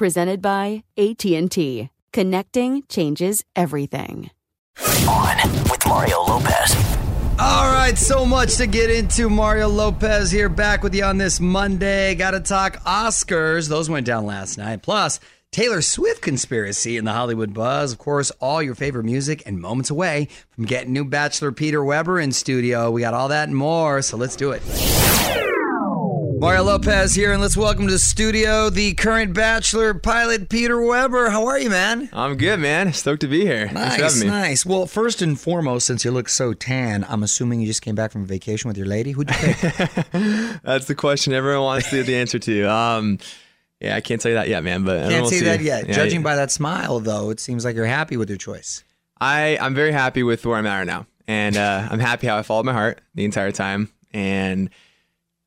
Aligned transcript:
Presented 0.00 0.40
by 0.40 0.82
AT&T. 0.96 1.90
Connecting 2.14 2.82
changes 2.88 3.44
everything. 3.54 4.30
On 5.06 5.36
with 5.64 5.86
Mario 5.86 6.22
Lopez. 6.22 6.74
All 7.38 7.70
right, 7.70 7.98
so 7.98 8.24
much 8.24 8.56
to 8.56 8.66
get 8.66 8.88
into. 8.88 9.28
Mario 9.28 9.68
Lopez 9.68 10.30
here, 10.30 10.48
back 10.48 10.82
with 10.82 10.94
you 10.94 11.04
on 11.04 11.18
this 11.18 11.38
Monday. 11.38 12.14
Got 12.14 12.30
to 12.30 12.40
talk 12.40 12.82
Oscars. 12.84 13.68
Those 13.68 13.90
went 13.90 14.06
down 14.06 14.24
last 14.24 14.56
night. 14.56 14.80
Plus, 14.80 15.20
Taylor 15.52 15.82
Swift 15.82 16.22
conspiracy 16.22 16.96
in 16.96 17.04
the 17.04 17.12
Hollywood 17.12 17.52
buzz. 17.52 17.92
Of 17.92 17.98
course, 17.98 18.30
all 18.40 18.62
your 18.62 18.74
favorite 18.74 19.04
music 19.04 19.42
and 19.44 19.60
moments 19.60 19.90
away 19.90 20.28
from 20.48 20.64
getting 20.64 20.94
new 20.94 21.04
Bachelor 21.04 21.52
Peter 21.52 21.84
Weber 21.84 22.18
in 22.18 22.32
studio. 22.32 22.90
We 22.90 23.02
got 23.02 23.12
all 23.12 23.28
that 23.28 23.48
and 23.48 23.56
more, 23.56 24.00
so 24.00 24.16
let's 24.16 24.34
do 24.34 24.52
it. 24.52 24.62
Mario 26.40 26.62
Lopez 26.62 27.14
here, 27.14 27.32
and 27.32 27.42
let's 27.42 27.54
welcome 27.54 27.84
to 27.84 27.92
the 27.92 27.98
studio 27.98 28.70
the 28.70 28.94
current 28.94 29.34
Bachelor 29.34 29.92
pilot, 29.92 30.48
Peter 30.48 30.80
Weber. 30.80 31.28
How 31.28 31.44
are 31.44 31.58
you, 31.58 31.68
man? 31.68 32.08
I'm 32.14 32.38
good, 32.38 32.58
man. 32.60 32.94
Stoked 32.94 33.20
to 33.20 33.28
be 33.28 33.42
here. 33.42 33.70
Nice, 33.70 34.22
nice. 34.22 34.64
Well, 34.64 34.86
first 34.86 35.20
and 35.20 35.38
foremost, 35.38 35.86
since 35.86 36.02
you 36.02 36.10
look 36.10 36.30
so 36.30 36.54
tan, 36.54 37.04
I'm 37.10 37.22
assuming 37.22 37.60
you 37.60 37.66
just 37.66 37.82
came 37.82 37.94
back 37.94 38.10
from 38.10 38.24
vacation 38.24 38.68
with 38.68 38.78
your 38.78 38.86
lady. 38.86 39.12
Who'd 39.12 39.28
you 39.28 39.36
pick? 39.36 39.58
That's 40.62 40.86
the 40.86 40.94
question 40.96 41.34
everyone 41.34 41.60
wants 41.60 41.90
the, 41.90 42.00
the 42.00 42.16
answer 42.16 42.38
to. 42.38 42.64
Um, 42.64 43.18
yeah, 43.78 43.96
I 43.96 44.00
can't 44.00 44.18
tell 44.18 44.30
you 44.30 44.36
that 44.36 44.48
yet, 44.48 44.64
man. 44.64 44.82
But 44.82 45.10
Can't 45.10 45.26
see. 45.26 45.40
that 45.40 45.60
yet. 45.60 45.88
Yeah, 45.88 45.92
Judging 45.92 46.20
yeah. 46.20 46.24
by 46.24 46.36
that 46.36 46.50
smile, 46.50 47.00
though, 47.00 47.28
it 47.28 47.38
seems 47.38 47.66
like 47.66 47.76
you're 47.76 47.84
happy 47.84 48.16
with 48.16 48.30
your 48.30 48.38
choice. 48.38 48.82
I 49.20 49.58
I'm 49.60 49.74
very 49.74 49.92
happy 49.92 50.22
with 50.22 50.46
where 50.46 50.56
I'm 50.56 50.66
at 50.66 50.78
right 50.78 50.86
now, 50.86 51.06
and 51.28 51.58
uh, 51.58 51.86
I'm 51.90 52.00
happy 52.00 52.28
how 52.28 52.38
I 52.38 52.42
followed 52.42 52.64
my 52.64 52.72
heart 52.72 53.02
the 53.14 53.26
entire 53.26 53.52
time, 53.52 53.92
and 54.14 54.70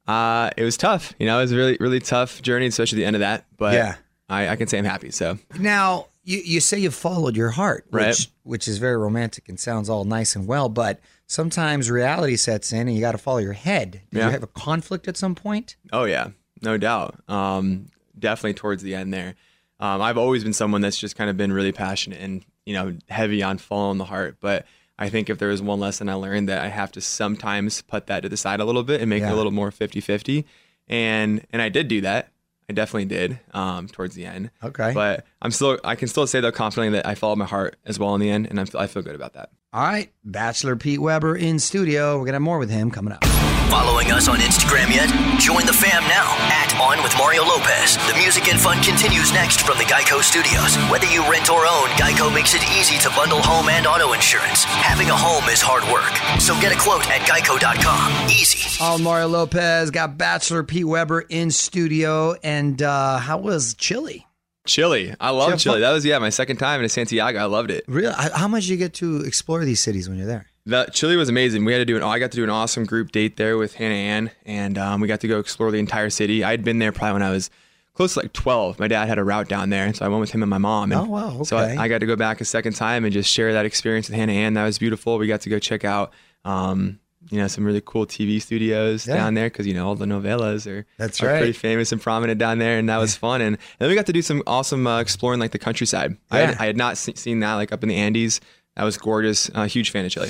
uh, 0.07 0.49
it 0.57 0.63
was 0.63 0.77
tough. 0.77 1.13
You 1.19 1.25
know, 1.27 1.37
it 1.39 1.43
was 1.43 1.51
a 1.51 1.55
really 1.57 1.77
really 1.79 1.99
tough 1.99 2.41
journey, 2.41 2.65
especially 2.67 2.97
the 2.99 3.05
end 3.05 3.15
of 3.15 3.21
that. 3.21 3.45
But 3.57 3.73
Yeah. 3.73 3.95
I, 4.29 4.49
I 4.49 4.55
can 4.55 4.67
say 4.67 4.77
I'm 4.77 4.85
happy. 4.85 5.11
So 5.11 5.37
Now, 5.59 6.07
you, 6.23 6.39
you 6.39 6.59
say 6.61 6.79
you 6.79 6.89
followed 6.91 7.35
your 7.35 7.49
heart, 7.51 7.85
which, 7.89 8.01
Right. 8.01 8.27
which 8.43 8.67
is 8.69 8.77
very 8.77 8.95
romantic 8.97 9.49
and 9.49 9.59
sounds 9.59 9.89
all 9.89 10.05
nice 10.05 10.35
and 10.35 10.47
well, 10.47 10.69
but 10.69 10.99
sometimes 11.27 11.91
reality 11.91 12.37
sets 12.37 12.71
in 12.71 12.87
and 12.87 12.95
you 12.95 13.01
got 13.01 13.11
to 13.11 13.17
follow 13.17 13.39
your 13.39 13.53
head. 13.53 13.91
Did 14.11 14.19
Yeah. 14.19 14.25
you 14.27 14.31
have 14.31 14.43
a 14.43 14.47
conflict 14.47 15.07
at 15.09 15.17
some 15.17 15.35
point? 15.35 15.75
Oh 15.91 16.05
yeah, 16.05 16.29
no 16.61 16.77
doubt. 16.77 17.15
Um, 17.29 17.87
definitely 18.17 18.53
towards 18.53 18.81
the 18.83 18.95
end 18.95 19.13
there. 19.13 19.35
Um, 19.79 20.01
I've 20.01 20.17
always 20.17 20.43
been 20.43 20.53
someone 20.53 20.79
that's 20.81 20.97
just 20.97 21.15
kind 21.17 21.29
of 21.29 21.35
been 21.35 21.51
really 21.51 21.73
passionate 21.73 22.21
and 22.21 22.45
you 22.65 22.73
know 22.73 22.95
heavy 23.09 23.43
on 23.43 23.57
following 23.57 23.97
the 23.97 24.05
heart. 24.05 24.37
But 24.39 24.65
I 25.03 25.09
think 25.09 25.29
if 25.29 25.37
there 25.37 25.49
was 25.49 25.61
one 25.61 25.79
lesson 25.81 26.07
I 26.07 26.13
learned 26.13 26.47
that 26.47 26.61
I 26.61 26.69
have 26.69 26.91
to 26.93 27.01
sometimes 27.01 27.81
put 27.81 28.07
that 28.07 28.21
to 28.21 28.29
the 28.29 28.37
side 28.37 28.59
a 28.61 28.65
little 28.65 28.83
bit 28.83 29.01
and 29.01 29.09
make 29.09 29.21
it 29.21 29.31
a 29.31 29.35
little 29.35 29.51
more 29.51 29.69
50-50. 29.69 30.45
and 30.87 31.45
and 31.51 31.61
I 31.61 31.69
did 31.69 31.87
do 31.89 32.01
that. 32.01 32.29
I 32.69 32.73
definitely 32.73 33.05
did 33.05 33.39
um, 33.53 33.87
towards 33.87 34.15
the 34.15 34.25
end. 34.25 34.49
Okay. 34.63 34.91
But 34.93 35.25
I'm 35.41 35.51
still 35.51 35.77
I 35.83 35.95
can 35.95 36.07
still 36.07 36.25
say 36.25 36.39
though 36.39 36.53
confidently 36.53 36.97
that 36.97 37.05
I 37.05 37.15
followed 37.15 37.37
my 37.37 37.45
heart 37.45 37.75
as 37.85 37.99
well 37.99 38.15
in 38.15 38.21
the 38.21 38.29
end, 38.29 38.47
and 38.47 38.59
I'm, 38.59 38.67
I 38.75 38.87
feel 38.87 39.03
good 39.03 39.15
about 39.15 39.33
that. 39.33 39.49
All 39.73 39.83
right, 39.83 40.09
Bachelor 40.23 40.75
Pete 40.77 41.01
Weber 41.01 41.35
in 41.35 41.59
studio. 41.59 42.13
We're 42.13 42.19
going 42.19 42.27
to 42.27 42.33
have 42.33 42.41
more 42.43 42.59
with 42.59 42.69
him 42.69 42.89
coming 42.91 43.11
up. 43.11 43.23
Following 43.73 44.11
us 44.11 44.27
on 44.29 44.37
Instagram 44.37 44.93
yet? 44.93 45.09
Join 45.39 45.65
the 45.65 45.73
fam 45.73 46.03
now 46.03 46.29
at 46.53 46.77
On 46.79 47.01
with 47.01 47.11
Mario 47.17 47.41
Lopez. 47.43 47.97
The 48.05 48.13
music 48.21 48.47
and 48.47 48.59
fun 48.61 48.77
continues 48.83 49.33
next 49.33 49.61
from 49.65 49.79
the 49.79 49.83
Geico 49.85 50.21
Studios. 50.21 50.77
Whether 50.91 51.07
you 51.07 51.23
rent 51.29 51.49
or 51.49 51.65
own, 51.65 51.89
Geico 51.97 52.31
makes 52.31 52.53
it 52.53 52.61
easy 52.77 52.99
to 52.99 53.09
bundle 53.15 53.41
home 53.41 53.69
and 53.69 53.87
auto 53.87 54.13
insurance. 54.13 54.63
Having 54.65 55.09
a 55.09 55.17
home 55.17 55.49
is 55.49 55.59
hard 55.59 55.81
work, 55.91 56.13
so 56.39 56.53
get 56.61 56.71
a 56.71 56.77
quote 56.79 57.09
at 57.09 57.21
geico.com. 57.21 58.29
Easy. 58.29 58.61
All 58.83 58.99
Mario 58.99 59.27
Lopez 59.27 59.89
got 59.89 60.19
Bachelor 60.19 60.61
Pete 60.63 60.85
Weber 60.85 61.21
in 61.21 61.49
studio. 61.49 62.35
And 62.43 62.79
uh, 62.79 63.17
how 63.17 63.39
was 63.39 63.73
Chile? 63.73 64.27
Chile, 64.67 65.15
I 65.19 65.31
love 65.31 65.49
Yeah, 65.49 65.55
Chile. 65.57 65.73
fun- 65.75 65.81
That 65.81 65.91
was 65.93 66.05
yeah 66.05 66.19
my 66.19 66.29
second 66.29 66.57
time 66.57 66.83
in 66.83 66.89
Santiago. 66.89 67.39
I 67.39 67.45
loved 67.45 67.71
it. 67.71 67.85
Really? 67.87 68.13
How 68.13 68.29
how 68.37 68.47
much 68.47 68.65
do 68.67 68.71
you 68.71 68.77
get 68.77 68.93
to 68.95 69.21
explore 69.21 69.65
these 69.65 69.79
cities 69.79 70.07
when 70.07 70.19
you're 70.19 70.27
there? 70.27 70.45
The 70.65 70.85
Chile 70.93 71.17
was 71.17 71.27
amazing. 71.29 71.65
We 71.65 71.73
had 71.73 71.79
to 71.79 71.85
do 71.85 71.97
an. 71.97 72.03
I 72.03 72.19
got 72.19 72.31
to 72.31 72.37
do 72.37 72.43
an 72.43 72.49
awesome 72.49 72.85
group 72.85 73.11
date 73.11 73.35
there 73.35 73.57
with 73.57 73.73
Hannah 73.75 73.95
Ann, 73.95 74.31
and 74.45 74.77
um, 74.77 75.01
we 75.01 75.07
got 75.09 75.19
to 75.21 75.27
go 75.27 75.39
explore 75.39 75.71
the 75.71 75.77
entire 75.79 76.09
city. 76.09 76.43
I 76.43 76.51
had 76.51 76.63
been 76.63 76.79
there 76.79 76.91
probably 76.93 77.13
when 77.13 77.21
I 77.23 77.31
was 77.31 77.49
close 77.95 78.13
to 78.13 78.21
like 78.21 78.31
12. 78.33 78.79
My 78.79 78.87
dad 78.87 79.07
had 79.07 79.17
a 79.17 79.23
route 79.25 79.49
down 79.49 79.69
there, 79.71 79.93
so 79.93 80.05
I 80.05 80.07
went 80.07 80.21
with 80.21 80.31
him 80.31 80.41
and 80.41 80.49
my 80.49 80.57
mom. 80.57 80.91
And 80.93 81.01
Oh, 81.01 81.05
wow, 81.05 81.43
So 81.43 81.57
okay. 81.57 81.75
I, 81.75 81.83
I 81.83 81.87
got 81.89 81.99
to 81.99 82.05
go 82.05 82.15
back 82.15 82.39
a 82.39 82.45
second 82.45 82.73
time 82.77 83.03
and 83.03 83.11
just 83.13 83.29
share 83.29 83.51
that 83.53 83.65
experience 83.65 84.07
with 84.09 84.15
Hannah 84.17 84.31
Ann. 84.31 84.53
That 84.53 84.63
was 84.63 84.79
beautiful. 84.79 85.17
We 85.17 85.27
got 85.27 85.41
to 85.41 85.49
go 85.49 85.59
check 85.59 85.83
out, 85.83 86.13
um, 86.45 86.97
you 87.29 87.37
know, 87.37 87.47
some 87.47 87.65
really 87.65 87.81
cool 87.85 88.05
TV 88.07 88.41
studios 88.41 89.05
Yeah. 89.05 89.15
down 89.15 89.33
there 89.33 89.47
because 89.49 89.67
you 89.67 89.73
know 89.73 89.87
all 89.87 89.95
the 89.95 90.05
novelas 90.05 90.65
are 90.65 90.85
That's 90.97 91.21
are 91.21 91.27
right. 91.27 91.37
pretty 91.39 91.53
famous 91.53 91.91
and 91.91 92.01
prominent 92.01 92.39
down 92.39 92.57
there, 92.59 92.79
and 92.79 92.87
that 92.89 92.97
was 92.97 93.15
fun. 93.17 93.41
And, 93.41 93.57
and 93.57 93.59
then 93.79 93.89
we 93.89 93.95
got 93.95 94.05
to 94.07 94.13
do 94.13 94.21
some 94.21 94.41
awesome 94.47 94.87
uh, 94.87 94.99
exploring 95.01 95.39
like 95.41 95.51
the 95.51 95.59
countryside. 95.59 96.15
I, 96.31 96.39
had, 96.39 96.49
Yeah. 96.51 96.55
I 96.61 96.65
had 96.67 96.77
not 96.77 96.97
se- 96.97 97.15
seen 97.15 97.41
that 97.41 97.55
like 97.55 97.71
up 97.73 97.83
in 97.83 97.89
the 97.89 97.95
Andes. 97.95 98.39
That 98.75 98.83
was 98.83 98.97
gorgeous. 98.97 99.49
Uh, 99.53 99.65
huge 99.67 99.91
fan 99.91 100.05
of 100.05 100.11
Chile. 100.11 100.29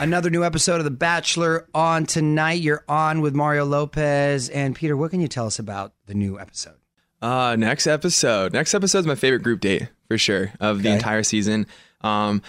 Another 0.00 0.30
new 0.30 0.44
episode 0.44 0.78
of 0.78 0.84
The 0.84 0.90
Bachelor 0.90 1.68
on 1.74 2.06
tonight. 2.06 2.60
You're 2.60 2.84
on 2.88 3.20
with 3.20 3.34
Mario 3.34 3.64
Lopez. 3.64 4.48
And 4.48 4.74
Peter, 4.74 4.96
what 4.96 5.10
can 5.10 5.20
you 5.20 5.28
tell 5.28 5.46
us 5.46 5.58
about 5.58 5.94
the 6.06 6.14
new 6.14 6.38
episode? 6.38 6.76
Uh, 7.20 7.56
next 7.56 7.86
episode. 7.86 8.52
Next 8.52 8.74
episode 8.74 8.98
is 9.00 9.06
my 9.06 9.14
favorite 9.14 9.42
group 9.42 9.60
date 9.60 9.88
for 10.08 10.18
sure 10.18 10.52
of 10.58 10.82
the 10.82 10.90
entire 10.90 11.22
season. 11.22 11.66
Um, 12.00 12.42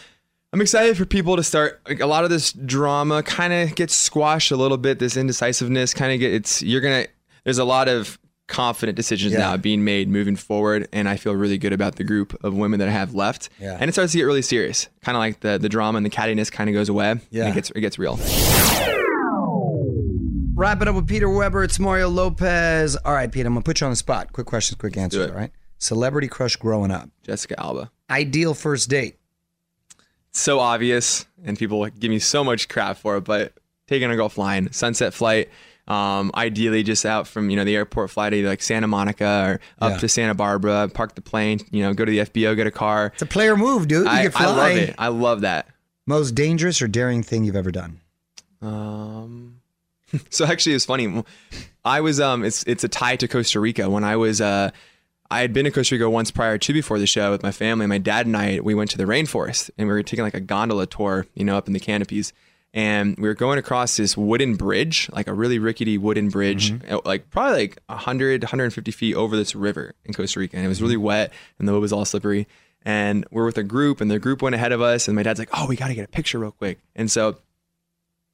I'm 0.52 0.62
excited 0.62 0.98
for 0.98 1.06
people 1.06 1.36
to 1.36 1.44
start. 1.44 1.82
Like, 1.88 2.00
a 2.00 2.08
lot 2.08 2.24
of 2.24 2.30
this 2.32 2.54
drama 2.54 3.22
kind 3.24 3.54
of 3.54 3.76
gets 3.76 3.94
squashed 3.96 4.52
a 4.52 4.56
little 4.56 4.78
bit. 4.78 5.00
This 5.00 5.16
indecisiveness 5.18 5.94
kind 5.94 6.12
of 6.12 6.20
get. 6.20 6.34
It's 6.34 6.62
you're 6.62 6.82
gonna. 6.82 7.06
There's 7.44 7.60
a 7.60 7.66
lot 7.66 7.88
of 7.88 8.18
confident 8.48 8.96
decisions 8.96 9.34
Yeah. 9.34 9.40
now 9.40 9.58
being 9.58 9.84
made 9.84 10.10
moving 10.10 10.36
forward, 10.36 10.88
and 10.92 11.08
I 11.08 11.16
feel 11.18 11.34
really 11.36 11.58
good 11.58 11.74
about 11.74 11.96
the 11.96 12.04
group 12.04 12.38
of 12.44 12.54
women 12.54 12.80
that 12.80 12.88
I 12.90 12.92
have 12.92 13.14
left. 13.16 13.50
Yeah. 13.60 13.78
And 13.80 13.90
it 13.90 13.94
starts 13.94 14.12
to 14.12 14.18
get 14.18 14.24
really 14.26 14.42
serious. 14.42 14.88
Kind 15.02 15.16
of 15.16 15.20
like 15.20 15.40
the 15.40 15.58
the 15.58 15.70
drama 15.70 15.98
and 15.98 16.06
the 16.06 16.10
cattiness 16.10 16.52
kind 16.52 16.70
of 16.70 16.74
goes 16.74 16.90
away. 16.90 17.16
Yeah. 17.32 17.44
and 17.46 17.52
it 17.52 17.56
gets 17.56 17.72
it 17.72 17.82
gets 17.82 17.98
real. 17.98 18.20
Wrap 20.56 20.82
it 20.82 20.88
up 20.88 20.96
with 20.96 21.08
Peter 21.08 21.28
Weber. 21.30 21.64
It's 21.64 21.80
Mario 21.80 22.10
Lopez. 22.10 22.96
All 22.98 23.14
right, 23.14 23.30
Pete, 23.32 23.46
I'm 23.46 23.54
going 23.54 23.64
to 23.64 23.66
put 23.68 23.82
you 23.82 23.86
on 23.88 23.92
the 23.92 23.98
spot. 23.98 24.32
Quick 24.34 24.46
questions, 24.48 24.78
quick 24.80 24.96
answers, 24.98 25.30
all 25.32 25.36
right? 25.36 25.52
Celebrity 25.80 26.28
crush 26.28 26.56
growing 26.56 26.92
up. 26.92 27.10
Jessica 27.24 27.60
Alba. 27.60 27.92
Ideal 28.10 28.54
first 28.54 28.90
date. 28.90 29.18
so 30.32 30.60
obvious 30.60 31.26
and 31.44 31.58
people 31.58 31.86
give 31.88 32.10
me 32.10 32.20
so 32.20 32.44
much 32.44 32.68
crap 32.70 32.98
for 32.98 33.18
it 33.18 33.22
but 33.24 33.54
taking 33.88 34.10
a 34.10 34.16
girl 34.16 34.30
flying 34.30 34.72
sunset 34.72 35.14
flight 35.14 35.50
um, 35.88 36.32
ideally 36.36 36.82
just 36.84 37.06
out 37.06 37.28
from 37.28 37.50
you 37.50 37.56
know 37.58 37.64
the 37.66 37.76
airport 37.76 38.10
fly 38.10 38.30
to 38.30 38.48
like 38.48 38.62
santa 38.62 38.88
monica 38.88 39.60
or 39.82 39.86
up 39.86 39.92
Yeah. 39.94 39.98
to 39.98 40.08
santa 40.08 40.34
barbara 40.34 40.90
park 40.94 41.16
the 41.16 41.22
plane 41.22 41.60
you 41.72 41.82
know 41.84 41.94
go 41.94 42.06
to 42.06 42.12
the 42.12 42.20
fbo 42.20 42.56
get 42.56 42.68
a 42.68 42.72
car 42.72 43.12
It's 43.14 43.22
a 43.22 43.26
player 43.26 43.58
move, 43.58 43.88
dude. 43.90 44.06
You 44.06 44.10
I, 44.10 44.24
get 44.24 44.40
I 44.40 44.46
love 44.46 44.72
it 44.78 44.96
i 44.98 45.08
love 45.10 45.42
that 45.42 45.68
Most 46.06 46.36
dangerous 46.36 46.82
or 46.82 46.88
daring 46.88 47.22
thing 47.24 47.44
you've 47.44 47.56
ever 47.58 47.72
done? 47.72 48.00
um, 48.62 49.60
so 50.30 50.46
actually 50.46 50.74
it's 50.76 50.86
funny 50.86 51.24
i 51.84 52.00
was 52.02 52.20
um 52.20 52.44
it's 52.46 52.64
it's 52.64 52.84
a 52.84 52.88
tie 52.88 53.16
to 53.16 53.28
costa 53.28 53.60
rica 53.60 53.90
when 53.90 54.04
i 54.04 54.16
was 54.16 54.42
uh 54.42 54.70
I 55.32 55.40
had 55.42 55.52
been 55.52 55.66
to 55.66 55.72
Costa 55.72 55.96
Rica 55.96 56.08
once 56.12 56.30
prior 56.30 56.60
to 56.60 56.74
before 56.74 57.00
the 57.00 57.08
show 57.08 57.32
with 57.32 57.42
my 57.42 57.52
family. 57.52 57.88
My 57.88 57.98
dad 57.98 58.28
and 58.28 58.38
I, 58.38 58.60
we 58.60 58.76
went 58.76 58.92
to 58.92 59.00
the 59.00 59.06
rainforest 59.06 59.72
and 59.80 59.88
we 59.88 59.94
were 59.94 60.04
taking 60.04 60.24
like 60.24 60.36
a 60.36 60.40
gondola 60.40 60.86
tour, 60.86 61.26
you 61.34 61.44
know, 61.44 61.58
up 61.58 61.66
in 61.66 61.74
the 61.74 61.80
canopies. 61.80 62.34
And 62.74 63.16
we 63.18 63.28
were 63.28 63.36
going 63.36 63.60
across 63.60 63.98
this 63.98 64.18
wooden 64.18 64.56
bridge, 64.56 65.08
like 65.14 65.28
a 65.28 65.34
really 65.34 65.60
rickety 65.60 66.00
wooden 66.00 66.30
bridge, 66.30 66.72
uh, 66.90 67.02
like 67.06 67.30
probably 67.30 67.60
like 67.60 67.80
100, 67.86 68.44
150 68.44 68.92
feet 68.92 69.16
over 69.16 69.36
this 69.36 69.54
river 69.54 69.94
in 70.06 70.14
Costa 70.14 70.40
Rica. 70.40 70.58
And 70.58 70.66
it 70.66 70.70
was 70.70 70.82
really 70.82 70.98
wet 70.98 71.32
and 71.60 71.68
the 71.68 71.72
wood 71.74 71.82
was 71.82 71.94
all 71.94 72.04
slippery. 72.04 72.48
And 72.82 73.26
we're 73.30 73.46
with 73.46 73.60
a 73.60 73.64
group 73.64 74.02
and 74.02 74.10
the 74.10 74.18
group 74.18 74.42
went 74.42 74.56
ahead 74.56 74.72
of 74.72 74.82
us. 74.82 75.08
And 75.08 75.16
my 75.16 75.22
dad's 75.22 75.38
like, 75.38 75.50
oh, 75.54 75.68
we 75.68 75.76
got 75.76 75.90
to 75.90 75.94
get 75.94 76.06
a 76.06 76.12
picture 76.12 76.40
real 76.40 76.52
quick. 76.52 76.80
And 76.96 77.12
so 77.12 77.38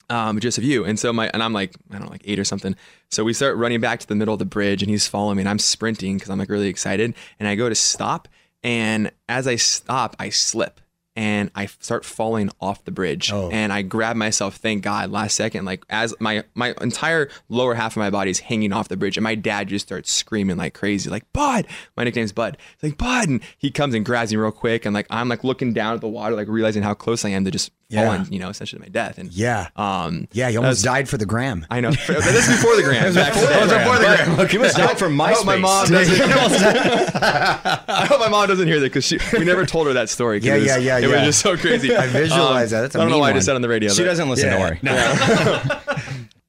um, 0.10 0.40
just 0.40 0.58
of 0.58 0.64
you. 0.64 0.86
And 0.86 0.98
so 0.98 1.12
my, 1.12 1.30
and 1.34 1.44
I'm 1.44 1.54
like, 1.54 1.76
I 1.90 1.96
don't 1.96 2.06
know, 2.06 2.12
like 2.12 2.24
eight 2.24 2.40
or 2.40 2.46
something. 2.46 2.76
So 3.10 3.26
we 3.26 3.34
start 3.34 3.58
running 3.58 3.82
back 3.82 4.00
to 4.00 4.08
the 4.08 4.16
middle 4.16 4.34
of 4.34 4.40
the 4.40 4.46
bridge 4.46 4.82
and 4.82 4.90
he's 4.90 5.06
following 5.06 5.36
me 5.36 5.42
and 5.42 5.50
I'm 5.50 5.60
sprinting 5.60 6.16
because 6.16 6.30
I'm 6.30 6.40
like 6.40 6.50
really 6.50 6.70
excited. 6.70 7.14
And 7.40 7.48
I 7.48 7.56
go 7.56 7.68
to 7.68 7.76
stop. 7.76 8.30
And 8.64 9.12
as 9.28 9.48
I 9.48 9.58
stop, 9.58 10.16
I 10.18 10.30
slip 10.30 10.80
and 11.20 11.52
I 11.54 11.66
start 11.66 12.06
falling 12.06 12.50
off 12.62 12.86
the 12.86 12.92
bridge. 12.92 13.34
Oh. 13.34 13.50
And 13.50 13.74
I 13.74 13.82
grab 13.82 14.16
myself, 14.16 14.56
thank 14.56 14.84
God, 14.84 15.12
last 15.12 15.36
second, 15.36 15.66
like 15.66 15.84
as 15.90 16.16
my, 16.22 16.46
my 16.54 16.74
entire 16.80 17.28
lower 17.50 17.76
half 17.76 17.92
of 17.92 17.98
my 17.98 18.10
body 18.10 18.32
is 18.32 18.40
hanging 18.40 18.72
off 18.72 18.88
the 18.88 18.96
bridge. 18.96 19.18
And 19.18 19.24
my 19.26 19.36
dad 19.36 19.68
just 19.68 19.86
starts 19.86 20.14
screaming 20.14 20.56
like 20.56 20.74
crazy, 20.74 21.10
like, 21.10 21.26
Bud, 21.34 21.68
my 21.98 22.06
nickname's 22.06 22.32
Bud. 22.32 22.58
He's 22.80 22.92
like, 22.92 22.98
Bud. 22.98 23.28
And 23.28 23.42
he 23.58 23.70
comes 23.70 23.96
and 23.96 24.06
grabs 24.06 24.32
me 24.32 24.38
real 24.38 24.54
quick. 24.54 24.86
And 24.86 24.94
like, 24.94 25.08
I'm 25.10 25.28
like 25.28 25.44
looking 25.44 25.74
down 25.74 25.94
at 25.94 26.00
the 26.00 26.08
water, 26.08 26.38
like 26.38 26.48
realizing 26.48 26.84
how 26.84 26.94
close 26.94 27.26
I 27.26 27.30
am 27.32 27.44
to 27.44 27.52
just 27.52 27.74
Yeah. 27.90 28.06
falling, 28.06 28.32
you 28.32 28.38
know, 28.40 28.50
essentially 28.50 28.80
my 28.80 28.88
death. 28.88 29.18
And 29.18 29.32
Yeah. 29.34 29.70
um, 29.76 30.28
Yeah, 30.32 30.48
you 30.50 30.60
almost 30.60 30.78
was- 30.78 30.84
died 30.84 31.10
for 31.10 31.18
the 31.18 31.26
gram. 31.26 31.66
I 31.72 31.80
know. 31.82 31.90
But 31.90 32.18
this 32.24 32.48
is 32.48 32.56
before 32.58 32.76
the 32.76 32.84
gram. 32.84 33.14
Back 33.16 33.34
before 33.34 33.48
then. 33.48 33.68
the 33.68 33.74
gram. 33.74 33.84
Before 33.84 33.98
the 34.00 34.06
But- 34.06 34.36
gram. 34.36 34.48
You 34.52 34.60
must 34.60 34.78
die 34.78 34.94
from 34.96 35.20
I 35.20 35.34
hope 35.34 35.46
my 35.46 35.56
mom 35.58 35.88
doesn't. 35.88 36.22
I 37.24 38.06
hope 38.08 38.20
my 38.20 38.30
mom 38.30 38.48
doesn't 38.48 38.68
hear 38.68 38.80
that 38.80 38.86
because 38.88 39.06
she. 39.06 39.18
We 39.34 39.44
never 39.44 39.66
told 39.66 39.88
her 39.88 39.94
that 39.94 40.10
story. 40.10 40.40
'cause 40.40 40.46
Yeah, 40.48 40.56
it 40.56 40.60
was, 40.60 40.68
yeah, 40.68 40.78
yeah, 40.78 40.98
It 40.98 41.02
yeah. 41.10 41.16
was 41.16 41.26
just 41.26 41.40
so 41.42 41.58
crazy. 41.58 41.96
Um, 41.96 42.04
I 42.04 42.08
visualize 42.08 42.70
that. 42.72 42.82
That's 42.82 42.96
a 42.96 43.00
I 43.00 43.02
don't 43.02 43.10
know 43.10 43.16
mean 43.16 43.22
why 43.22 43.30
I 43.32 43.34
just 43.34 43.46
said 43.48 43.56
on 43.56 43.62
the 43.64 43.70
radio. 43.70 43.92
She 43.92 44.04
doesn't 44.04 44.30
listen. 44.30 44.50
Don't 44.52 44.78
Yeah. 44.84 45.60
worry. 45.64 46.00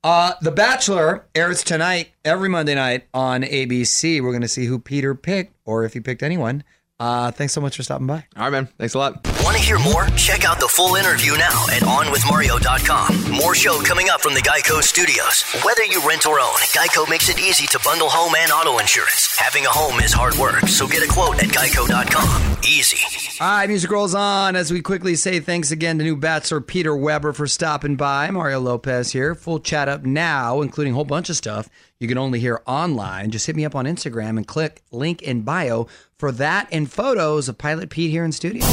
Uh, 0.02 0.32
the 0.40 0.50
Bachelor 0.50 1.24
airs 1.34 1.62
tonight, 1.62 2.10
every 2.24 2.48
Monday 2.48 2.74
night 2.74 3.04
on 3.12 3.42
ABC. 3.42 4.20
We're 4.22 4.30
going 4.32 4.40
to 4.42 4.48
see 4.48 4.64
who 4.66 4.78
Peter 4.78 5.14
picked 5.14 5.54
or 5.66 5.84
if 5.84 5.92
he 5.92 6.00
picked 6.00 6.22
anyone. 6.22 6.64
Uh, 6.98 7.30
thanks 7.30 7.52
so 7.52 7.60
much 7.60 7.76
for 7.76 7.82
stopping 7.82 8.06
by. 8.06 8.26
All 8.36 8.42
right, 8.44 8.50
man. 8.50 8.68
Thanks 8.78 8.94
a 8.94 8.98
lot. 8.98 9.22
Want 9.50 9.62
to 9.62 9.66
hear 9.66 9.80
more? 9.80 10.06
Check 10.10 10.44
out 10.44 10.60
the 10.60 10.68
full 10.68 10.94
interview 10.94 11.32
now 11.32 11.66
at 11.72 11.82
OnWithMario.com. 11.82 13.32
More 13.32 13.56
show 13.56 13.80
coming 13.82 14.08
up 14.08 14.20
from 14.20 14.34
the 14.34 14.40
Geico 14.40 14.80
Studios. 14.80 15.42
Whether 15.64 15.84
you 15.86 16.00
rent 16.06 16.24
or 16.24 16.38
own, 16.38 16.54
Geico 16.72 17.10
makes 17.10 17.28
it 17.28 17.40
easy 17.40 17.66
to 17.66 17.80
bundle 17.82 18.08
home 18.08 18.32
and 18.38 18.52
auto 18.52 18.78
insurance. 18.78 19.36
Having 19.38 19.66
a 19.66 19.70
home 19.70 19.98
is 19.98 20.12
hard 20.12 20.36
work, 20.36 20.68
so 20.68 20.86
get 20.86 21.02
a 21.02 21.12
quote 21.12 21.42
at 21.42 21.48
Geico.com. 21.48 22.58
Easy. 22.62 23.42
All 23.42 23.48
right, 23.48 23.68
music 23.68 23.90
rolls 23.90 24.14
on 24.14 24.54
as 24.54 24.72
we 24.72 24.82
quickly 24.82 25.16
say 25.16 25.40
thanks 25.40 25.72
again 25.72 25.98
to 25.98 26.04
new 26.04 26.14
Bachelor 26.14 26.60
Peter 26.60 26.94
Weber 26.94 27.32
for 27.32 27.48
stopping 27.48 27.96
by. 27.96 28.30
Mario 28.30 28.60
Lopez 28.60 29.10
here. 29.10 29.34
Full 29.34 29.58
chat 29.58 29.88
up 29.88 30.04
now, 30.04 30.60
including 30.60 30.92
a 30.92 30.94
whole 30.94 31.04
bunch 31.04 31.28
of 31.28 31.34
stuff 31.34 31.68
you 31.98 32.06
can 32.06 32.18
only 32.18 32.38
hear 32.38 32.62
online. 32.66 33.30
Just 33.32 33.46
hit 33.46 33.56
me 33.56 33.64
up 33.64 33.74
on 33.74 33.84
Instagram 33.84 34.36
and 34.36 34.46
click 34.46 34.82
link 34.92 35.22
in 35.22 35.42
bio 35.42 35.88
for 36.18 36.30
that 36.32 36.68
and 36.70 36.90
photos 36.90 37.48
of 37.48 37.58
Pilot 37.58 37.90
Pete 37.90 38.12
here 38.12 38.24
in 38.24 38.30
studio. 38.30 38.64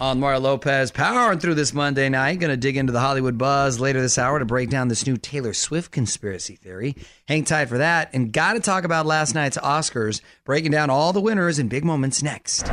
On 0.00 0.18
Mario 0.18 0.40
Lopez, 0.40 0.90
powering 0.90 1.38
through 1.38 1.54
this 1.54 1.72
Monday 1.72 2.08
night. 2.08 2.40
Going 2.40 2.50
to 2.50 2.56
dig 2.56 2.76
into 2.76 2.92
the 2.92 3.00
Hollywood 3.00 3.38
buzz 3.38 3.78
later 3.78 4.00
this 4.00 4.18
hour 4.18 4.40
to 4.40 4.44
break 4.44 4.68
down 4.68 4.88
this 4.88 5.06
new 5.06 5.16
Taylor 5.16 5.54
Swift 5.54 5.92
conspiracy 5.92 6.56
theory. 6.56 6.96
Hang 7.28 7.44
tight 7.44 7.68
for 7.68 7.78
that. 7.78 8.10
And 8.12 8.32
got 8.32 8.54
to 8.54 8.60
talk 8.60 8.84
about 8.84 9.06
last 9.06 9.34
night's 9.34 9.56
Oscars, 9.56 10.20
breaking 10.44 10.72
down 10.72 10.90
all 10.90 11.12
the 11.12 11.20
winners 11.20 11.60
and 11.60 11.70
big 11.70 11.84
moments 11.84 12.22
next. 12.22 12.68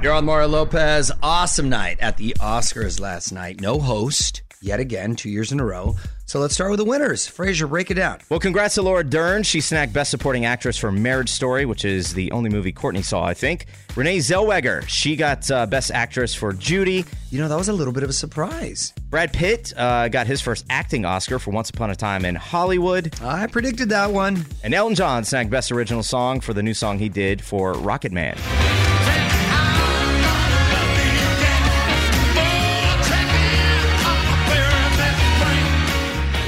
You're 0.00 0.12
on 0.12 0.26
Mario 0.26 0.46
Lopez. 0.46 1.10
Awesome 1.24 1.68
night 1.68 1.98
at 1.98 2.16
the 2.16 2.32
Oscars 2.38 3.00
last 3.00 3.32
night. 3.32 3.60
No 3.60 3.80
host 3.80 4.42
yet 4.62 4.78
again, 4.78 5.16
two 5.16 5.28
years 5.28 5.50
in 5.50 5.58
a 5.58 5.64
row. 5.64 5.96
So 6.24 6.38
let's 6.38 6.54
start 6.54 6.70
with 6.70 6.78
the 6.78 6.84
winners. 6.84 7.26
Frazier, 7.26 7.66
break 7.66 7.90
it 7.90 7.94
down. 7.94 8.18
Well, 8.28 8.38
congrats 8.38 8.76
to 8.76 8.82
Laura 8.82 9.02
Dern. 9.02 9.42
She 9.42 9.60
snagged 9.60 9.92
Best 9.92 10.10
Supporting 10.12 10.44
Actress 10.44 10.78
for 10.78 10.92
Marriage 10.92 11.30
Story, 11.30 11.64
which 11.64 11.84
is 11.84 12.14
the 12.14 12.30
only 12.30 12.48
movie 12.48 12.70
Courtney 12.70 13.02
saw, 13.02 13.24
I 13.24 13.34
think. 13.34 13.66
Renee 13.96 14.18
Zellweger, 14.18 14.86
she 14.86 15.16
got 15.16 15.50
uh, 15.50 15.66
Best 15.66 15.90
Actress 15.90 16.32
for 16.32 16.52
Judy. 16.52 17.04
You 17.30 17.40
know, 17.40 17.48
that 17.48 17.56
was 17.56 17.68
a 17.68 17.72
little 17.72 17.92
bit 17.92 18.04
of 18.04 18.10
a 18.10 18.12
surprise. 18.12 18.92
Brad 19.10 19.32
Pitt 19.32 19.72
uh, 19.76 20.06
got 20.08 20.28
his 20.28 20.40
first 20.40 20.64
acting 20.70 21.04
Oscar 21.04 21.40
for 21.40 21.50
Once 21.50 21.70
Upon 21.70 21.90
a 21.90 21.96
Time 21.96 22.24
in 22.24 22.36
Hollywood. 22.36 23.20
I 23.22 23.48
predicted 23.48 23.88
that 23.88 24.12
one. 24.12 24.44
And 24.62 24.74
Elton 24.74 24.94
John 24.94 25.24
snagged 25.24 25.50
Best 25.50 25.72
Original 25.72 26.04
Song 26.04 26.40
for 26.40 26.52
the 26.52 26.62
new 26.62 26.74
song 26.74 27.00
he 27.00 27.08
did 27.08 27.42
for 27.42 27.72
Rocket 27.72 28.12
Man. 28.12 28.36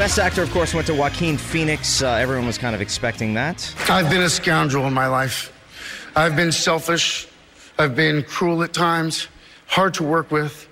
Best 0.00 0.18
Actor, 0.18 0.42
of 0.42 0.50
course, 0.50 0.72
went 0.72 0.86
to 0.86 0.94
Joaquin 0.94 1.36
Phoenix. 1.36 2.02
Uh, 2.02 2.12
everyone 2.12 2.46
was 2.46 2.56
kind 2.56 2.74
of 2.74 2.80
expecting 2.80 3.34
that. 3.34 3.74
I've 3.90 4.08
been 4.08 4.22
a 4.22 4.30
scoundrel 4.30 4.86
in 4.86 4.94
my 4.94 5.06
life. 5.06 5.52
I've 6.16 6.34
been 6.34 6.52
selfish. 6.52 7.28
I've 7.78 7.94
been 7.94 8.22
cruel 8.22 8.62
at 8.62 8.72
times, 8.72 9.28
hard 9.66 9.92
to 9.94 10.02
work 10.02 10.30
with, 10.30 10.66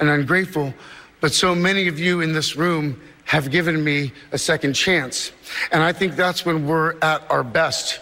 and 0.00 0.08
ungrateful. 0.08 0.74
But 1.20 1.32
so 1.32 1.54
many 1.54 1.86
of 1.86 2.00
you 2.00 2.22
in 2.22 2.32
this 2.32 2.56
room 2.56 3.00
have 3.22 3.52
given 3.52 3.84
me 3.84 4.10
a 4.32 4.38
second 4.38 4.72
chance. 4.72 5.30
And 5.70 5.80
I 5.80 5.92
think 5.92 6.16
that's 6.16 6.44
when 6.44 6.66
we're 6.66 6.96
at 7.02 7.22
our 7.30 7.44
best. 7.44 8.00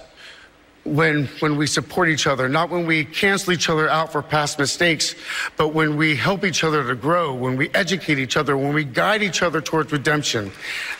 When, 0.84 1.26
when 1.40 1.56
we 1.56 1.66
support 1.66 2.08
each 2.08 2.26
other, 2.26 2.49
not 2.49 2.70
when 2.70 2.87
we 2.87 3.04
cancel 3.04 3.52
each 3.52 3.68
other 3.68 3.88
out 3.88 4.10
for 4.12 4.22
past 4.22 4.58
mistakes, 4.58 5.14
but 5.58 5.75
when 5.75 5.96
we 5.96 6.16
help 6.16 6.42
each 6.42 6.64
other 6.64 6.87
to 6.88 6.94
grow, 6.94 7.34
when 7.34 7.56
we 7.58 7.68
educate 7.75 8.18
each 8.18 8.37
other, 8.37 8.56
when 8.56 8.72
we 8.72 8.84
guide 8.84 9.22
each 9.22 9.42
other 9.42 9.60
towards 9.60 9.92
redemption. 9.92 10.50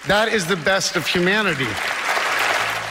That 0.07 0.29
is 0.29 0.47
the 0.47 0.57
best 0.57 0.97
of 0.97 1.07
humanity. 1.07 1.67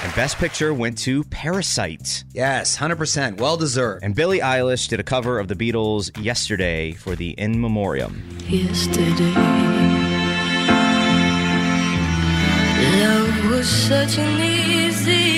And 0.01 0.15
Best 0.15 0.37
Picture 0.37 0.73
went 0.73 0.97
to 0.99 1.25
Parasite. 1.25 2.23
Yes, 2.33 2.77
100%. 2.77 3.37
Well 3.39 3.57
deserved. 3.57 4.03
And 4.03 4.15
Billie 4.15 4.39
Eilish 4.39 4.87
did 4.87 4.99
a 4.99 5.03
cover 5.03 5.37
of 5.39 5.47
the 5.49 5.55
Beatles 5.55 6.09
yesterday 6.23 6.93
for 6.93 7.15
the 7.15 7.31
In 7.31 7.59
Memoriam. 7.61 8.23
yesterday. 8.47 9.33
Love 12.99 13.51
was 13.51 13.67
such 13.67 14.17
an 14.17 14.39
easy 14.39 15.28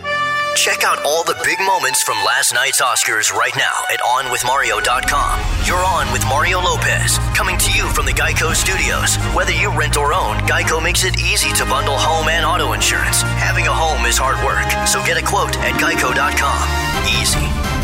Check 0.57 0.83
out 0.85 0.99
all 1.07 1.23
the 1.23 1.39
big 1.45 1.59
moments 1.61 2.03
from 2.03 2.17
last 2.25 2.53
night's 2.53 2.83
Oscars 2.83 3.33
right 3.33 3.55
now 3.57 3.73
at 3.93 4.01
OnWithMario.com. 4.01 5.41
You're 5.65 5.79
on 5.79 6.13
with 6.13 6.23
Mario 6.27 6.61
Lopez, 6.61 7.17
coming 7.35 7.57
to 7.59 7.73
you 7.73 7.89
from 7.95 8.05
the 8.05 8.13
Geico 8.13 8.55
Studios. 8.55 9.17
Whether 9.35 9.53
you 9.53 9.71
rent 9.71 9.97
or 9.97 10.13
own, 10.13 10.37
Geico 10.51 10.83
makes 10.83 11.05
it 11.05 11.19
easy 11.21 11.53
to 11.55 11.65
bundle 11.65 11.97
home 11.97 12.29
and 12.29 12.45
auto 12.45 12.73
insurance. 12.73 13.23
Having 13.23 13.69
a 13.69 13.73
home 13.73 14.05
is 14.05 14.19
hard 14.19 14.45
work, 14.45 14.69
so 14.87 15.03
get 15.07 15.17
a 15.17 15.25
quote 15.25 15.57
at 15.59 15.81
Geico.com. 15.81 16.67
Easy. 17.09 17.80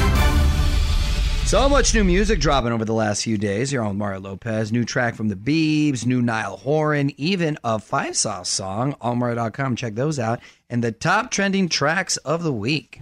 So 1.47 1.69
much 1.69 1.95
new 1.95 2.03
music 2.03 2.41
dropping 2.41 2.73
over 2.73 2.85
the 2.85 2.93
last 2.93 3.23
few 3.23 3.39
days. 3.39 3.73
You're 3.73 3.85
on 3.85 3.97
Mario 3.97 4.19
Lopez. 4.19 4.73
New 4.73 4.85
track 4.85 5.15
from 5.15 5.29
the 5.29 5.37
Beebs, 5.37 6.05
new 6.05 6.21
Niall 6.21 6.57
Horan, 6.57 7.13
even 7.21 7.57
a 7.63 7.79
Five 7.79 8.17
Sauce 8.17 8.49
song. 8.49 8.95
Allmario.com. 8.95 9.77
Check 9.77 9.95
those 9.95 10.19
out. 10.19 10.41
And 10.69 10.83
the 10.83 10.91
top 10.91 11.31
trending 11.31 11.69
tracks 11.69 12.17
of 12.17 12.43
the 12.43 12.53
week. 12.53 12.99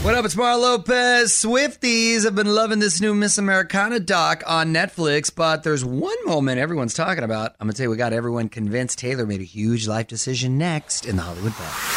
What 0.00 0.14
up? 0.14 0.24
It's 0.24 0.36
Mario 0.36 0.56
Lopez. 0.56 1.32
Swifties 1.32 2.24
have 2.24 2.34
been 2.34 2.54
loving 2.54 2.78
this 2.78 2.98
new 2.98 3.14
Miss 3.14 3.36
Americana 3.36 4.00
doc 4.00 4.42
on 4.46 4.72
Netflix, 4.72 5.30
but 5.34 5.64
there's 5.64 5.84
one 5.84 6.16
moment 6.24 6.60
everyone's 6.60 6.94
talking 6.94 7.24
about. 7.24 7.56
I'm 7.60 7.66
going 7.66 7.72
to 7.72 7.76
tell 7.76 7.84
you, 7.84 7.90
we 7.90 7.98
got 7.98 8.14
everyone 8.14 8.48
convinced 8.48 8.98
Taylor 8.98 9.26
made 9.26 9.42
a 9.42 9.44
huge 9.44 9.86
life 9.86 10.06
decision 10.06 10.56
next 10.56 11.04
in 11.04 11.16
the 11.16 11.22
Hollywood 11.22 11.52
Buzz. 11.58 11.95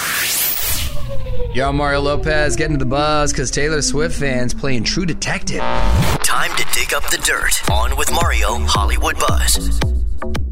Yo, 1.53 1.71
Mario 1.73 1.99
Lopez 2.01 2.55
getting 2.55 2.77
to 2.77 2.83
the 2.83 2.89
buzz 2.89 3.31
because 3.31 3.49
Taylor 3.49 3.81
Swift 3.81 4.19
fans 4.19 4.53
playing 4.53 4.83
True 4.83 5.05
Detective. 5.05 5.59
Time 6.23 6.55
to 6.55 6.67
dig 6.73 6.93
up 6.93 7.03
the 7.09 7.17
dirt. 7.25 7.69
On 7.71 7.97
with 7.97 8.11
Mario, 8.11 8.59
Hollywood 8.59 9.17
Buzz. 9.19 9.79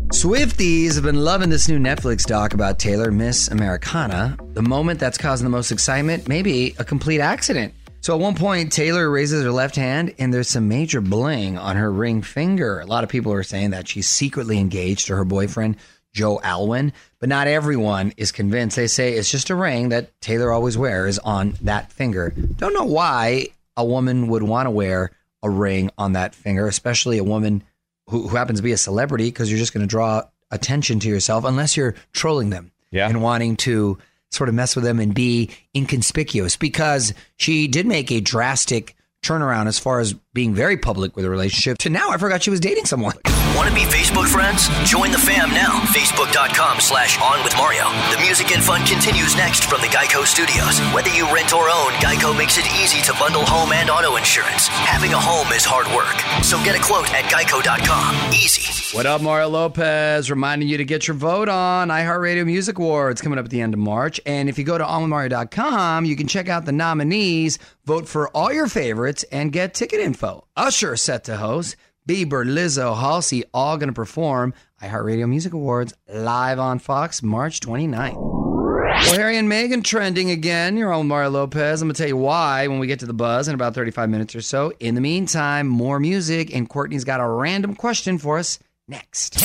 Swifties 0.10 0.96
have 0.96 1.04
been 1.04 1.24
loving 1.24 1.50
this 1.50 1.68
new 1.68 1.78
Netflix 1.78 2.26
doc 2.26 2.54
about 2.54 2.80
Taylor 2.80 3.12
Miss 3.12 3.50
Americana. 3.50 4.38
The 4.54 4.64
moment 4.64 5.00
that's 5.00 5.18
causing 5.18 5.46
the 5.46 5.52
most 5.52 5.72
excitement, 5.72 6.28
maybe 6.28 6.76
a 6.80 6.84
complete 6.84 7.20
accident. 7.20 7.74
So 8.02 8.16
at 8.16 8.22
one 8.22 8.36
point, 8.36 8.72
Taylor 8.72 9.10
raises 9.10 9.44
her 9.44 9.52
left 9.52 9.76
hand 9.76 10.16
and 10.18 10.34
there's 10.34 10.50
some 10.50 10.68
major 10.68 11.02
bling 11.02 11.58
on 11.58 11.76
her 11.76 11.92
ring 11.92 12.22
finger. 12.22 12.80
A 12.80 12.86
lot 12.86 13.04
of 13.04 13.10
people 13.10 13.34
are 13.34 13.44
saying 13.44 13.72
that 13.72 13.88
she's 13.88 14.08
secretly 14.08 14.60
engaged 14.60 15.08
to 15.08 15.16
her 15.16 15.26
boyfriend, 15.26 15.76
Joe 16.18 16.40
Alwyn, 16.42 16.92
but 17.20 17.30
not 17.30 17.48
everyone 17.48 18.12
is 18.18 18.32
convinced. 18.32 18.76
They 18.76 18.88
say 18.88 19.14
it's 19.14 19.30
just 19.30 19.52
a 19.52 19.56
ring 19.56 19.90
that 19.90 20.20
Taylor 20.20 20.52
always 20.52 20.76
wears 20.78 21.20
on 21.20 21.56
that 21.62 21.92
finger. 21.92 22.34
Don't 22.58 22.74
know 22.74 22.84
why 22.86 23.50
a 23.78 23.86
woman 23.86 24.28
would 24.30 24.42
want 24.42 24.66
to 24.66 24.72
wear 24.72 25.12
a 25.44 25.50
ring 25.50 25.92
on 25.98 26.14
that 26.14 26.34
finger, 26.34 26.68
especially 26.68 27.20
a 27.20 27.24
woman 27.24 27.62
who, 28.10 28.28
who 28.28 28.36
happens 28.36 28.58
to 28.60 28.64
be 28.64 28.72
a 28.72 28.78
celebrity, 28.78 29.26
because 29.26 29.52
you're 29.52 29.60
just 29.60 29.74
going 29.74 29.86
to 29.86 29.88
draw 29.88 30.24
attention 30.50 31.00
to 31.02 31.08
yourself 31.08 31.44
unless 31.46 31.78
you're 31.78 31.94
trolling 32.14 32.50
them 32.50 32.72
Yeah. 32.90 33.08
and 33.08 33.22
wanting 33.22 33.56
to 33.58 34.00
sort 34.32 34.50
of 34.50 34.56
mess 34.56 34.76
with 34.76 34.84
them 34.86 35.00
and 35.00 35.14
be 35.14 35.52
inconspicuous. 35.76 36.58
Because 36.58 37.14
she 37.38 37.68
did 37.68 37.86
make 37.86 38.12
a 38.12 38.20
drastic 38.22 38.96
turnaround 39.22 39.68
as 39.68 39.78
far 39.78 40.00
as 40.00 40.14
being 40.34 40.56
very 40.56 40.78
public 40.78 41.16
with 41.16 41.26
a 41.26 41.30
relationship 41.30 41.78
to 41.80 41.90
now 41.90 42.10
I 42.12 42.18
forgot 42.18 42.42
she 42.44 42.50
was 42.50 42.60
dating 42.60 42.86
someone. 42.86 43.16
Want 43.58 43.68
to 43.70 43.74
be 43.74 43.90
Facebook 43.90 44.28
friends? 44.28 44.70
Join 44.88 45.12
the 45.12 45.18
fam 45.18 45.50
now. 45.50 45.82
Facebook.com 45.90 46.80
slash 46.80 47.20
on 47.20 47.44
with 47.44 47.58
Mario. 47.58 47.90
The 48.14 48.22
music 48.22 48.52
and 48.52 48.64
fun 48.64 48.86
continues 48.86 49.36
next 49.36 49.66
from 49.66 49.82
the 49.82 49.88
Geico 49.88 50.28
Studios. 50.28 50.80
Whether 50.94 51.10
you 51.10 51.26
rent 51.34 51.52
or 51.54 51.68
own, 51.68 51.92
Geico 51.94 52.38
makes 52.38 52.60
it 52.60 52.68
easy 52.80 53.02
to 53.02 53.14
bundle 53.18 53.44
home 53.44 53.72
and 53.72 53.90
auto 53.90 54.16
insurance. 54.16 54.68
Having 54.68 55.14
a 55.14 55.20
home 55.20 55.52
is 55.54 55.66
hard 55.66 55.88
work. 55.88 56.14
So 56.46 56.64
get 56.64 56.80
a 56.80 56.84
quote 56.84 57.12
at 57.16 57.26
geico.com. 57.26 58.32
Easy. 58.32 58.96
What 58.96 59.08
up, 59.08 59.24
Mario 59.24 59.50
Lopez? 59.50 60.30
Reminding 60.30 60.68
you 60.68 60.78
to 60.78 60.86
get 60.86 61.08
your 61.08 61.16
vote 61.16 61.50
on 61.50 61.88
iHeartRadio 61.88 62.46
Music 62.46 62.78
Awards 62.78 63.22
coming 63.22 63.40
up 63.40 63.46
at 63.46 63.52
the 63.52 63.62
end 63.62 63.74
of 63.74 63.80
March. 63.80 64.22
And 64.28 64.50
if 64.50 64.60
you 64.60 64.66
go 64.66 64.78
to 64.78 64.84
onwithmario.com, 64.84 66.06
you 66.06 66.16
can 66.16 66.28
check 66.28 66.48
out 66.48 66.66
the 66.66 66.72
nominees, 66.72 67.58
vote 67.86 68.08
for 68.08 68.30
all 68.38 68.54
your 68.54 68.68
favorites, 68.68 69.26
and 69.32 69.52
get 69.52 69.74
ticket 69.74 70.00
info. 70.00 70.46
Usher 70.56 70.96
set 70.96 71.24
to 71.24 71.38
host. 71.38 71.76
Bieber, 72.08 72.46
Lizzo, 72.46 72.98
Halsey, 72.98 73.44
all 73.54 73.76
going 73.76 73.90
to 73.90 73.94
perform 73.94 74.54
iHeartRadio 74.82 75.28
Music 75.28 75.52
Awards 75.52 75.94
live 76.08 76.58
on 76.58 76.80
Fox 76.80 77.22
March 77.22 77.60
29th. 77.60 78.16
Well, 78.16 79.16
Harry 79.16 79.36
and 79.36 79.52
Meghan 79.52 79.84
trending 79.84 80.32
again. 80.32 80.78
You're 80.78 80.94
on 80.94 81.10
Mario 81.10 81.30
Lopez. 81.32 81.82
I'm 81.82 81.90
going 81.90 81.96
to 81.96 82.02
tell 82.02 82.08
you 82.08 82.16
why 82.16 82.68
when 82.68 82.80
we 82.80 82.88
get 82.88 83.00
to 83.02 83.06
the 83.06 83.14
buzz 83.14 83.50
in 83.50 83.56
about 83.56 83.76
35 83.76 84.10
minutes 84.10 84.36
or 84.36 84.42
so. 84.42 84.72
In 84.80 84.96
the 84.96 85.02
meantime, 85.02 85.68
more 85.68 86.00
music, 86.00 86.56
and 86.56 86.70
Courtney's 86.70 87.04
got 87.04 87.20
a 87.20 87.28
random 87.28 87.76
question 87.76 88.18
for 88.18 88.38
us 88.38 88.58
next. 88.88 89.44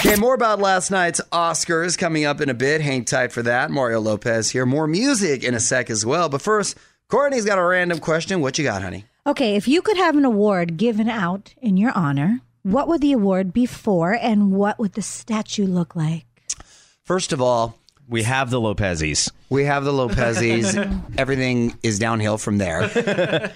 Okay, 0.00 0.16
more 0.16 0.34
about 0.34 0.58
last 0.58 0.90
night's 0.90 1.22
Oscars 1.32 1.96
coming 1.96 2.26
up 2.26 2.42
in 2.42 2.50
a 2.50 2.54
bit. 2.54 2.82
Hang 2.82 3.06
tight 3.06 3.32
for 3.32 3.42
that. 3.42 3.70
Mario 3.70 3.98
Lopez 3.98 4.50
here. 4.50 4.66
More 4.66 4.86
music 4.86 5.42
in 5.42 5.54
a 5.54 5.60
sec 5.60 5.88
as 5.88 6.04
well. 6.04 6.28
But 6.28 6.42
first, 6.42 6.76
Courtney's 7.08 7.46
got 7.46 7.58
a 7.58 7.64
random 7.64 7.98
question. 7.98 8.42
What 8.42 8.58
you 8.58 8.64
got, 8.64 8.82
honey? 8.82 9.06
Okay, 9.26 9.56
if 9.56 9.66
you 9.66 9.82
could 9.82 9.96
have 9.96 10.16
an 10.16 10.24
award 10.24 10.76
given 10.76 11.08
out 11.08 11.52
in 11.60 11.76
your 11.76 11.90
honor, 11.96 12.40
what 12.62 12.86
would 12.88 13.00
the 13.00 13.12
award 13.12 13.52
be 13.52 13.66
for 13.66 14.12
and 14.14 14.52
what 14.52 14.78
would 14.78 14.92
the 14.92 15.02
statue 15.02 15.66
look 15.66 15.96
like? 15.96 16.26
First 17.04 17.32
of 17.32 17.40
all, 17.40 17.78
We 18.08 18.22
have 18.22 18.50
the 18.50 18.60
Lopezes. 18.60 19.32
We 19.50 19.64
have 19.64 19.84
the 19.84 19.90
Lopezes. 19.92 20.76
Everything 21.18 21.76
is 21.82 21.98
downhill 21.98 22.38
from 22.38 22.58
there. 22.58 22.82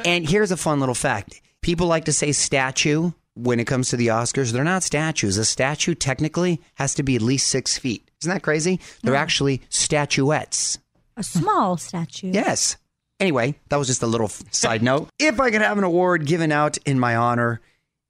and 0.04 0.28
here's 0.28 0.50
a 0.50 0.56
fun 0.56 0.80
little 0.80 0.94
fact 0.94 1.40
people 1.62 1.86
like 1.86 2.06
to 2.06 2.12
say 2.12 2.32
statue 2.32 3.12
when 3.34 3.60
it 3.60 3.66
comes 3.68 3.90
to 3.90 3.96
the 3.96 4.08
Oscars. 4.08 4.50
They're 4.50 4.64
not 4.64 4.82
statues. 4.82 5.38
A 5.38 5.44
statue 5.44 5.94
technically 5.94 6.60
has 6.74 6.94
to 6.94 7.04
be 7.04 7.14
at 7.14 7.22
least 7.22 7.46
six 7.46 7.78
feet. 7.78 8.10
Isn't 8.22 8.32
that 8.34 8.42
crazy? 8.42 8.80
They're 9.04 9.14
actually 9.14 9.62
statuettes. 9.68 10.78
A 11.16 11.22
small 11.22 11.76
statue. 11.76 12.32
Yes. 12.32 12.76
Anyway, 13.20 13.54
that 13.68 13.76
was 13.76 13.86
just 13.86 14.02
a 14.02 14.06
little 14.06 14.28
side 14.50 14.82
note. 14.82 15.08
If 15.18 15.38
I 15.38 15.50
could 15.50 15.60
have 15.60 15.78
an 15.78 15.84
award 15.84 16.26
given 16.26 16.50
out 16.50 16.78
in 16.78 16.98
my 16.98 17.14
honor, 17.16 17.60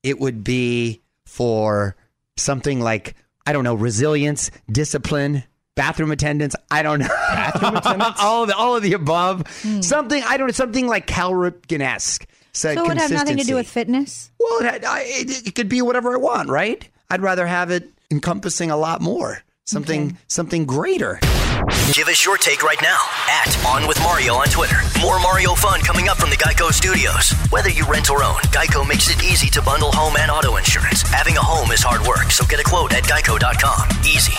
it 0.02 0.21
would 0.21 0.45
be 0.45 1.02
for 1.26 1.97
something 2.37 2.81
like, 2.81 3.17
I 3.45 3.52
don't 3.52 3.64
know, 3.64 3.75
resilience, 3.75 4.50
discipline, 4.71 5.43
bathroom 5.75 6.12
attendance. 6.12 6.55
I 6.71 6.83
don't 6.83 7.00
know. 7.00 7.09
Bathroom 7.09 7.76
attendance? 7.79 8.17
all, 8.21 8.43
of 8.45 8.49
the, 8.49 8.57
all 8.57 8.76
of 8.76 8.83
the 8.83 8.93
above. 8.93 9.45
Hmm. 9.62 9.81
Something, 9.81 10.23
I 10.25 10.37
don't 10.37 10.47
know, 10.47 10.52
something 10.52 10.87
like 10.87 11.07
Cal 11.07 11.33
Ripken 11.33 11.81
esque. 11.81 12.26
So 12.52 12.71
it 12.71 12.81
would 12.81 12.97
have 12.97 13.11
nothing 13.11 13.37
to 13.37 13.45
do 13.45 13.55
with 13.57 13.69
fitness? 13.69 14.31
Well, 14.38 14.61
it, 14.61 14.64
had, 14.64 14.85
I, 14.85 15.02
it, 15.02 15.49
it 15.49 15.55
could 15.55 15.69
be 15.69 15.83
whatever 15.83 16.14
I 16.14 16.17
want, 16.17 16.49
right? 16.49 16.88
I'd 17.09 17.23
rather 17.23 17.47
have 17.47 17.71
it 17.71 17.88
encompassing 18.11 18.71
a 18.71 18.76
lot 18.76 19.00
more. 19.00 19.43
Something, 19.67 20.19
something 20.26 20.64
greater. 20.67 21.21
Give 21.93 22.09
us 22.09 22.25
your 22.25 22.39
take 22.39 22.62
right 22.62 22.81
now 22.83 22.99
at 23.29 23.67
On 23.67 23.87
With 23.87 23.99
Mario 24.00 24.35
on 24.35 24.47
Twitter. 24.47 24.77
More 25.00 25.19
Mario 25.21 25.55
fun 25.55 25.81
coming 25.81 26.09
up 26.09 26.17
from 26.19 26.31
the 26.31 26.37
Geico 26.37 26.73
Studios. 26.73 27.33
Whether 27.50 27.71
you 27.71 27.85
rent 27.87 28.11
or 28.11 28.23
own, 28.23 28.41
Geico 28.53 28.89
makes 28.89 29.11
it 29.11 29.23
easy 29.23 29.49
to 29.50 29.62
bundle 29.62 29.91
home 29.93 30.17
and 30.19 30.31
auto 30.31 30.57
insurance. 30.57 31.03
Having 31.03 31.37
a 31.37 31.43
home 31.43 31.71
is 31.73 31.83
hard 31.83 32.07
work, 32.07 32.31
so 32.31 32.47
get 32.47 32.61
a 32.61 32.65
quote 32.65 32.93
at 32.93 33.05
geico.com. 33.05 33.89
Easy. 34.05 34.33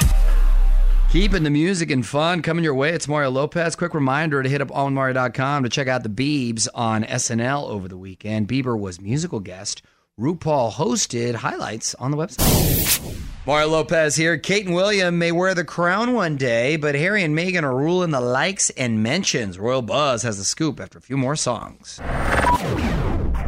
Keeping 1.12 1.44
the 1.44 1.50
music 1.50 1.92
and 1.92 2.06
fun 2.06 2.42
coming 2.42 2.64
your 2.64 2.74
way. 2.74 2.92
It's 2.92 3.08
Mario 3.08 3.32
Lopez. 3.32 3.76
Quick 3.76 3.94
reminder 3.94 4.42
to 4.42 4.48
hit 4.48 4.62
up 4.62 4.72
onmario.com 4.72 5.64
to 5.64 5.70
check 5.70 5.90
out 5.90 6.04
the 6.04 6.10
Biebs 6.10 6.70
on 6.74 7.04
SNL 7.04 7.68
over 7.68 7.90
the 7.90 7.98
weekend. 7.98 8.48
Bieber 8.48 8.80
was 8.80 9.02
musical 9.02 9.42
guest. 9.42 9.82
RuPaul 10.20 10.74
hosted 10.74 11.36
highlights 11.36 11.96
on 11.96 12.12
the 12.12 12.18
website. 12.18 13.18
Mario 13.48 13.70
Lopez 13.70 14.16
here. 14.16 14.38
Kate 14.38 14.66
and 14.66 14.76
William 14.76 15.18
may 15.18 15.32
wear 15.32 15.56
the 15.56 15.64
crown 15.64 16.14
one 16.14 16.36
day, 16.36 16.76
but 16.76 16.96
Harry 16.96 17.24
and 17.24 17.36
Meghan 17.36 17.64
are 17.64 17.76
ruling 17.76 18.12
the 18.12 18.22
likes 18.22 18.70
and 18.72 19.02
mentions. 19.02 19.58
Royal 19.58 19.82
Buzz 19.82 20.22
has 20.24 20.38
the 20.38 20.44
scoop 20.44 20.80
after 20.80 21.00
a 21.00 21.02
few 21.02 21.18
more 21.18 21.36
songs. 21.36 22.00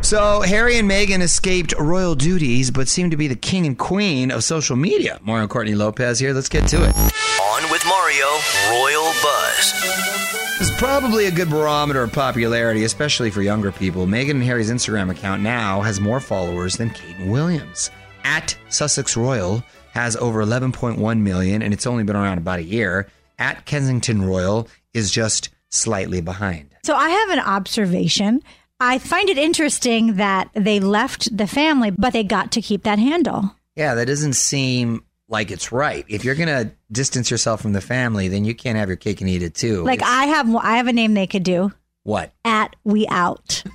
So, 0.01 0.41
Harry 0.41 0.77
and 0.77 0.89
Meghan 0.89 1.21
escaped 1.21 1.73
royal 1.77 2.15
duties, 2.15 2.71
but 2.71 2.87
seem 2.87 3.09
to 3.11 3.17
be 3.17 3.27
the 3.27 3.35
king 3.35 3.65
and 3.67 3.77
queen 3.77 4.31
of 4.31 4.43
social 4.43 4.75
media. 4.75 5.19
Mario 5.21 5.47
Courtney 5.47 5.75
Lopez 5.75 6.17
here. 6.17 6.33
Let's 6.33 6.49
get 6.49 6.67
to 6.69 6.77
it. 6.77 6.95
On 6.95 7.69
with 7.69 7.85
Mario, 7.85 8.27
Royal 8.71 9.11
Buzz. 9.21 10.52
Is 10.63 10.71
probably 10.77 11.25
a 11.25 11.31
good 11.31 11.49
barometer 11.49 12.03
of 12.03 12.13
popularity, 12.13 12.85
especially 12.85 13.29
for 13.29 13.41
younger 13.41 13.69
people. 13.69 14.07
Meghan 14.07 14.29
and 14.29 14.43
Harry's 14.43 14.71
Instagram 14.71 15.11
account 15.11 15.41
now 15.41 15.81
has 15.81 15.99
more 15.99 16.21
followers 16.21 16.77
than 16.77 16.89
Kate 16.91 17.17
and 17.17 17.29
Williams. 17.29 17.91
At 18.23 18.57
Sussex 18.69 19.17
Royal 19.17 19.61
has 19.91 20.15
over 20.15 20.41
11.1 20.41 21.19
million, 21.19 21.61
and 21.61 21.73
it's 21.73 21.85
only 21.85 22.05
been 22.05 22.15
around 22.15 22.37
about 22.37 22.59
a 22.59 22.63
year. 22.63 23.09
At 23.37 23.65
Kensington 23.65 24.21
Royal 24.21 24.69
is 24.93 25.11
just 25.11 25.49
slightly 25.69 26.21
behind. 26.21 26.69
So 26.85 26.95
I 26.95 27.09
have 27.09 27.29
an 27.31 27.39
observation. 27.39 28.41
I 28.79 28.99
find 28.99 29.29
it 29.29 29.37
interesting 29.37 30.15
that 30.15 30.49
they 30.53 30.79
left 30.79 31.35
the 31.35 31.45
family, 31.45 31.91
but 31.91 32.13
they 32.13 32.23
got 32.23 32.53
to 32.53 32.61
keep 32.61 32.83
that 32.83 32.99
handle. 32.99 33.53
Yeah, 33.75 33.95
that 33.95 34.07
doesn't 34.07 34.37
seem 34.37 35.03
like 35.33 35.51
it's 35.51 35.71
right. 35.73 36.05
If 36.07 36.23
you're 36.23 36.35
gonna 36.35 36.71
distance 36.91 37.29
yourself 37.29 37.61
from 37.61 37.73
the 37.73 37.81
family, 37.81 38.29
then 38.29 38.45
you 38.45 38.55
can't 38.55 38.77
have 38.77 38.87
your 38.87 38.95
cake 38.95 39.19
and 39.19 39.29
eat 39.29 39.43
it 39.43 39.53
too. 39.55 39.83
Like 39.83 39.99
It's- 39.99 40.09
I 40.09 40.25
have, 40.27 40.55
I 40.55 40.77
have 40.77 40.87
a 40.87 40.93
name 40.93 41.13
they 41.15 41.27
could 41.27 41.43
do. 41.43 41.73
what? 42.03 42.31
At 42.45 42.75
we 42.85 43.05
out. 43.07 43.63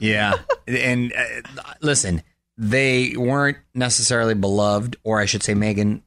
Yeah. 0.00 0.34
and 0.66 1.12
uh, 1.12 1.22
listen, 1.82 2.22
they 2.56 3.14
weren't 3.16 3.58
necessarily 3.74 4.34
beloved, 4.34 4.96
or 5.04 5.20
I 5.20 5.24
should 5.26 5.42
say, 5.42 5.54
Meghan, 5.54 6.02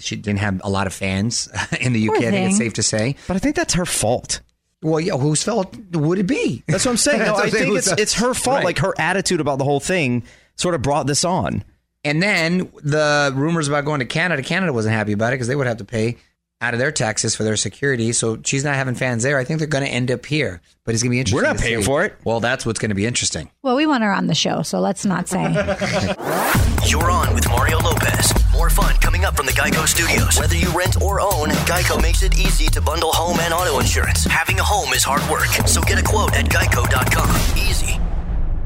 she 0.00 0.16
didn't 0.16 0.40
have 0.40 0.60
a 0.64 0.68
lot 0.70 0.86
of 0.86 0.92
fans 0.92 1.48
in 1.80 1.92
the 1.92 2.08
UK. 2.08 2.16
Poor 2.16 2.26
I 2.26 2.30
think 2.30 2.46
it's 2.48 2.58
thing. 2.58 2.66
safe 2.66 2.72
to 2.74 2.82
say. 2.82 3.16
But 3.28 3.36
I 3.36 3.38
think 3.38 3.56
that's 3.56 3.74
her 3.74 3.86
fault. 3.86 4.40
Well, 4.82 5.00
yeah, 5.00 5.16
whose 5.16 5.42
fault 5.42 5.74
would 5.92 6.18
it 6.18 6.26
be? 6.26 6.62
That's 6.66 6.84
what 6.84 6.90
I'm 6.92 6.96
saying. 6.98 7.18
That's 7.20 7.28
No, 7.28 7.34
what 7.34 7.42
I 7.42 7.46
I'm 7.46 7.50
saying. 7.52 7.64
think 7.66 7.78
it's 7.78 7.92
it's 7.92 8.14
her 8.14 8.34
fault. 8.34 8.56
Right. 8.58 8.64
Like 8.64 8.78
her 8.80 8.94
attitude 8.98 9.40
about 9.40 9.58
the 9.58 9.64
whole 9.64 9.80
thing 9.80 10.24
sort 10.56 10.74
of 10.74 10.82
brought 10.82 11.06
this 11.06 11.24
on. 11.24 11.64
And 12.06 12.22
then 12.22 12.70
the 12.84 13.32
rumors 13.34 13.66
about 13.66 13.84
going 13.84 13.98
to 13.98 14.06
Canada, 14.06 14.40
Canada 14.40 14.72
wasn't 14.72 14.94
happy 14.94 15.10
about 15.10 15.32
it 15.32 15.34
because 15.34 15.48
they 15.48 15.56
would 15.56 15.66
have 15.66 15.78
to 15.78 15.84
pay 15.84 16.18
out 16.60 16.72
of 16.72 16.78
their 16.78 16.92
taxes 16.92 17.34
for 17.34 17.42
their 17.42 17.56
security. 17.56 18.12
So 18.12 18.40
she's 18.44 18.62
not 18.62 18.76
having 18.76 18.94
fans 18.94 19.24
there. 19.24 19.38
I 19.38 19.42
think 19.42 19.58
they're 19.58 19.66
going 19.66 19.84
to 19.84 19.90
end 19.90 20.12
up 20.12 20.24
here. 20.24 20.60
But 20.84 20.94
it's 20.94 21.02
going 21.02 21.10
to 21.10 21.16
be 21.16 21.18
interesting. 21.18 21.36
We're 21.36 21.52
not 21.52 21.58
paying 21.58 21.80
see. 21.80 21.84
for 21.84 22.04
it. 22.04 22.14
Well, 22.22 22.38
that's 22.38 22.64
what's 22.64 22.78
going 22.78 22.90
to 22.90 22.94
be 22.94 23.06
interesting. 23.06 23.50
Well, 23.62 23.74
we 23.74 23.88
want 23.88 24.04
her 24.04 24.12
on 24.12 24.28
the 24.28 24.36
show, 24.36 24.62
so 24.62 24.78
let's 24.78 25.04
not 25.04 25.26
say. 25.26 25.42
You're 26.86 27.10
on 27.10 27.34
with 27.34 27.48
Mario 27.48 27.80
Lopez. 27.80 28.32
More 28.52 28.70
fun 28.70 28.94
coming 28.98 29.24
up 29.24 29.36
from 29.36 29.46
the 29.46 29.52
Geico 29.52 29.88
Studios. 29.88 30.38
Whether 30.38 30.54
you 30.54 30.70
rent 30.70 31.02
or 31.02 31.20
own, 31.20 31.48
Geico 31.66 32.00
makes 32.00 32.22
it 32.22 32.38
easy 32.38 32.68
to 32.68 32.80
bundle 32.80 33.10
home 33.12 33.40
and 33.40 33.52
auto 33.52 33.80
insurance. 33.80 34.22
Having 34.26 34.60
a 34.60 34.64
home 34.64 34.92
is 34.92 35.02
hard 35.02 35.28
work, 35.28 35.48
so 35.66 35.80
get 35.80 35.98
a 35.98 36.04
quote 36.04 36.36
at 36.36 36.44
geico.com. 36.44 37.58
Easy. 37.58 37.98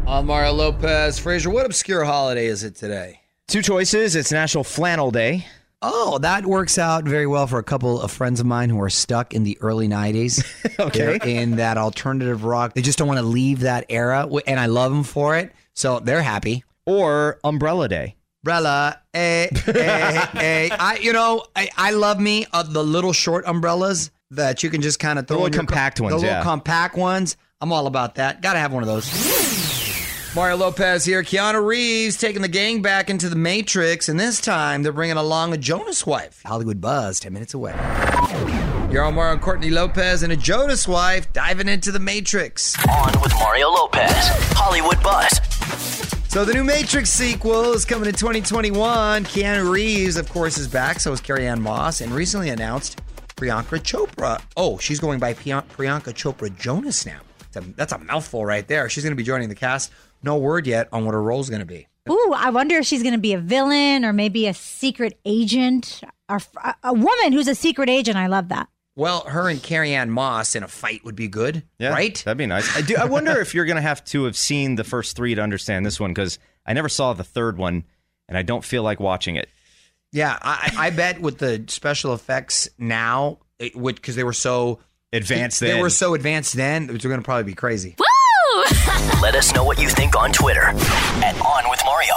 I'm 0.06 0.26
Mario 0.26 0.52
Lopez. 0.52 1.18
Fraser, 1.18 1.49
what 1.49 1.64
obscure 1.64 2.04
holiday 2.04 2.44
is 2.44 2.64
it 2.64 2.76
today? 2.76 3.20
Two 3.50 3.62
choices. 3.62 4.14
It's 4.14 4.30
National 4.30 4.62
Flannel 4.62 5.11
Day. 5.11 5.45
Oh, 5.83 6.19
that 6.19 6.47
works 6.47 6.78
out 6.78 7.02
very 7.02 7.26
well 7.26 7.49
for 7.49 7.59
a 7.59 7.64
couple 7.64 8.00
of 8.00 8.12
friends 8.12 8.38
of 8.38 8.47
mine 8.47 8.71
who 8.71 8.80
are 8.80 8.88
stuck 8.88 9.35
in 9.35 9.42
the 9.42 9.59
early 9.61 9.88
90s. 9.88 10.47
Okay. 10.80 11.19
They're 11.19 11.28
in 11.28 11.57
that 11.57 11.76
alternative 11.76 12.45
rock. 12.45 12.73
They 12.75 12.80
just 12.80 12.97
don't 12.97 13.09
want 13.09 13.19
to 13.19 13.26
leave 13.26 13.61
that 13.61 13.85
era, 13.90 14.26
and 14.47 14.59
I 14.59 14.64
love 14.66 14.92
them 14.92 15.02
for 15.02 15.37
it. 15.37 15.52
So 15.75 15.99
they're 15.99 16.23
happy. 16.23 16.64
Or 16.87 17.38
Umbrella 17.45 17.87
Day. 17.88 18.14
Umbrella, 18.45 18.99
eh, 19.12 19.49
eh, 19.66 20.26
eh. 20.37 20.69
I, 20.71 20.99
you 21.02 21.12
know, 21.12 21.45
I, 21.54 21.69
I 21.76 21.90
love 21.90 22.19
me 22.19 22.47
uh, 22.52 22.62
the 22.62 22.83
little 22.83 23.12
short 23.12 23.45
umbrellas 23.47 24.11
that 24.30 24.62
you 24.62 24.71
can 24.71 24.80
just 24.80 25.00
kind 25.00 25.19
of 25.19 25.26
throw 25.26 25.38
little 25.38 25.47
in 25.49 25.52
your- 25.52 25.59
compact 25.59 26.00
ones. 26.00 26.12
The 26.12 26.16
little 26.19 26.30
yeah. 26.30 26.42
compact 26.45 26.97
ones. 26.97 27.37
I'm 27.61 27.73
all 27.73 27.87
about 27.87 28.14
that. 28.14 28.40
Got 28.40 28.54
to 28.54 28.61
have 28.61 28.73
one 28.73 28.83
of 28.83 28.87
those. 28.87 29.39
Mario 30.35 30.57
Lopez 30.57 31.05
here. 31.05 31.23
Keanu 31.25 31.65
Reeves 31.67 32.17
taking 32.17 32.41
the 32.43 32.49
gang 32.49 32.83
back 32.83 33.11
into 33.11 33.29
the 33.29 33.35
Matrix, 33.37 34.09
and 34.09 34.19
this 34.19 34.41
time 34.41 34.83
they're 34.85 34.93
bringing 34.93 35.17
along 35.17 35.53
a 35.53 35.57
Jonas 35.57 36.07
wife. 36.07 36.41
Hollywood 36.47 36.81
Buzz, 36.81 37.19
10 37.19 37.33
minutes 37.33 37.53
away. 37.53 37.73
You're 38.93 39.03
on 39.05 39.15
Mario 39.15 39.33
and 39.35 39.43
Courtney 39.43 39.71
Lopez 39.71 40.23
and 40.23 40.33
a 40.33 40.37
Jonas 40.37 40.87
wife 40.87 41.33
diving 41.33 41.69
into 41.69 41.91
the 41.91 41.99
Matrix. 41.99 42.77
On 42.89 43.21
with 43.21 43.33
Mario 43.35 43.71
Lopez. 43.71 44.13
Hollywood 44.55 45.03
Buzz. 45.03 45.41
So 46.29 46.45
the 46.45 46.55
new 46.55 46.63
Matrix 46.63 47.11
sequel 47.11 47.73
is 47.73 47.85
coming 47.85 48.09
in 48.09 48.15
2021. 48.15 49.25
Keanu 49.25 49.69
Reeves, 49.69 50.17
of 50.17 50.29
course, 50.29 50.59
is 50.59 50.69
back. 50.69 51.01
So 51.01 51.13
is 51.13 51.21
Carrie-Anne 51.21 51.61
Moss, 51.61 52.01
and 52.01 52.13
recently 52.13 52.51
announced 52.51 53.01
Priyanka 53.35 53.81
Chopra. 53.81 54.41
Oh, 54.57 54.79
she's 54.79 55.01
going 55.01 55.19
by 55.19 55.35
Priyan- 55.35 55.65
Priyanka 55.67 56.15
Chopra 56.15 56.57
Jonas 56.57 57.05
now. 57.05 57.19
That's 57.52 57.66
a, 57.66 57.71
that's 57.75 57.92
a 57.92 57.99
mouthful 57.99 58.45
right 58.45 58.66
there. 58.66 58.88
She's 58.88 59.04
going 59.04 59.12
to 59.12 59.16
be 59.16 59.23
joining 59.25 59.49
the 59.49 59.54
cast. 59.54 59.90
No 60.23 60.37
word 60.37 60.66
yet 60.66 60.88
on 60.92 61.04
what 61.04 61.12
her 61.14 61.23
role's 61.23 61.49
going 61.50 61.61
to 61.61 61.66
be. 61.66 61.87
Ooh, 62.09 62.35
I 62.37 62.50
wonder 62.50 62.76
if 62.76 62.87
she's 62.87 63.02
going 63.02 63.14
to 63.14 63.21
be 63.21 63.33
a 63.35 63.38
villain 63.38 64.04
or 64.04 64.12
maybe 64.12 64.47
a 64.47 64.54
secret 64.54 65.19
agent 65.25 66.02
or 66.28 66.40
a- 66.62 66.75
a 66.85 66.92
woman 66.92 67.33
who's 67.33 67.49
a 67.49 67.54
secret 67.54 67.88
agent. 67.88 68.16
I 68.16 68.26
love 68.26 68.49
that. 68.49 68.69
Well, 68.97 69.21
her 69.23 69.49
and 69.49 69.62
Carrie-Anne 69.62 70.11
Moss 70.11 70.54
in 70.57 70.62
a 70.62 70.69
fight 70.69 71.04
would 71.04 71.14
be 71.16 71.28
good, 71.28 71.62
Yeah, 71.78 71.90
right? 71.90 72.21
That'd 72.25 72.37
be 72.38 72.47
nice. 72.47 72.76
I 72.76 72.80
do. 72.83 72.97
I 72.97 73.04
wonder 73.04 73.40
if 73.40 73.54
you're 73.54 73.64
going 73.64 73.76
to 73.76 73.83
have 73.83 74.04
to 74.07 74.25
have 74.25 74.37
seen 74.37 74.75
the 74.75 74.85
first 74.85 75.16
three 75.16 75.35
to 75.35 75.40
understand 75.42 75.87
this 75.87 76.00
one 76.00 76.11
because 76.11 76.38
I 76.66 76.73
never 76.73 76.88
saw 76.88 77.12
the 77.12 77.25
third 77.25 77.57
one, 77.57 77.85
and 78.28 78.37
I 78.37 78.42
don't 78.42 78.64
feel 78.64 78.83
like 78.83 78.99
watching 79.00 79.37
it. 79.37 79.49
Yeah, 80.12 80.37
I, 80.42 80.73
I 80.76 80.87
I 80.87 80.90
bet 80.90 81.21
with 81.21 81.38
the 81.38 81.64
special 81.69 82.12
effects 82.14 82.69
now, 82.78 83.38
because 83.59 84.16
they 84.16 84.25
were 84.25 84.33
so 84.33 84.80
Advanced 85.12 85.59
They 85.59 85.73
then. 85.73 85.81
were 85.81 85.90
so 85.90 86.14
advanced 86.14 86.55
then. 86.55 86.88
It's 86.90 87.05
going 87.05 87.19
to 87.19 87.25
probably 87.25 87.43
be 87.45 87.55
crazy. 87.55 87.97
Let 89.21 89.35
us 89.35 89.52
know 89.52 89.64
what 89.64 89.81
you 89.81 89.88
think 89.88 90.17
on 90.17 90.31
Twitter 90.33 90.62
at 90.62 91.35
On 91.40 91.69
With 91.69 91.81
Mario. 91.85 92.14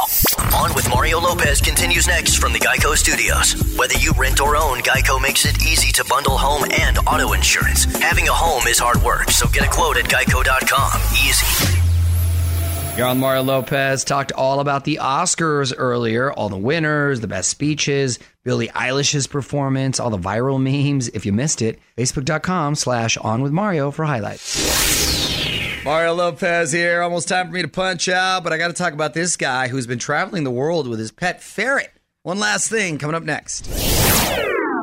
On 0.55 0.75
With 0.75 0.88
Mario 0.89 1.19
Lopez 1.19 1.59
continues 1.59 2.05
next 2.07 2.35
from 2.38 2.53
the 2.53 2.59
Geico 2.59 2.95
Studios. 2.95 3.55
Whether 3.77 3.95
you 3.95 4.12
rent 4.15 4.39
or 4.39 4.55
own, 4.55 4.79
Geico 4.79 5.19
makes 5.19 5.43
it 5.45 5.63
easy 5.63 5.91
to 5.93 6.05
bundle 6.07 6.38
home 6.38 6.65
and 6.79 7.00
auto 7.07 7.33
insurance. 7.33 7.85
Having 8.00 8.27
a 8.27 8.33
home 8.33 8.67
is 8.67 8.77
hard 8.77 9.01
work, 9.01 9.31
so 9.31 9.47
get 9.47 9.65
a 9.65 9.69
quote 9.71 9.97
at 9.97 10.05
geico.com. 10.05 11.01
Easy. 11.27 11.79
You're 12.95 13.07
on 13.07 13.17
Mario 13.19 13.41
Lopez. 13.41 14.03
Talked 14.03 14.31
all 14.33 14.59
about 14.59 14.83
the 14.83 15.00
Oscars 15.01 15.73
earlier, 15.75 16.31
all 16.31 16.50
the 16.50 16.57
winners, 16.57 17.21
the 17.21 17.27
best 17.27 17.50
speeches, 17.50 18.19
Billie 18.43 18.67
Eilish's 18.69 19.25
performance, 19.25 20.00
all 20.00 20.09
the 20.09 20.17
viral 20.17 20.62
memes. 20.62 21.07
If 21.09 21.25
you 21.25 21.31
missed 21.31 21.62
it, 21.62 21.79
facebook.com 21.97 22.75
slash 22.75 23.15
on 23.17 23.41
with 23.41 23.53
Mario 23.53 23.89
for 23.89 24.03
highlights. 24.06 25.84
Mario 25.86 26.13
Lopez 26.13 26.71
here. 26.71 27.01
Almost 27.01 27.27
time 27.29 27.47
for 27.47 27.53
me 27.53 27.62
to 27.62 27.67
punch 27.67 28.08
out, 28.10 28.43
but 28.43 28.51
I 28.53 28.58
got 28.58 28.67
to 28.67 28.73
talk 28.73 28.93
about 28.93 29.13
this 29.13 29.38
guy 29.38 29.67
who's 29.69 29.88
been 29.88 29.99
traveling 29.99 30.43
the 30.43 30.51
world 30.51 30.88
with 30.88 30.99
his 30.99 31.12
pet 31.12 31.41
ferret. 31.41 31.91
One 32.23 32.39
last 32.39 32.69
thing 32.69 32.97
coming 32.97 33.15
up 33.15 33.23
next. 33.23 33.67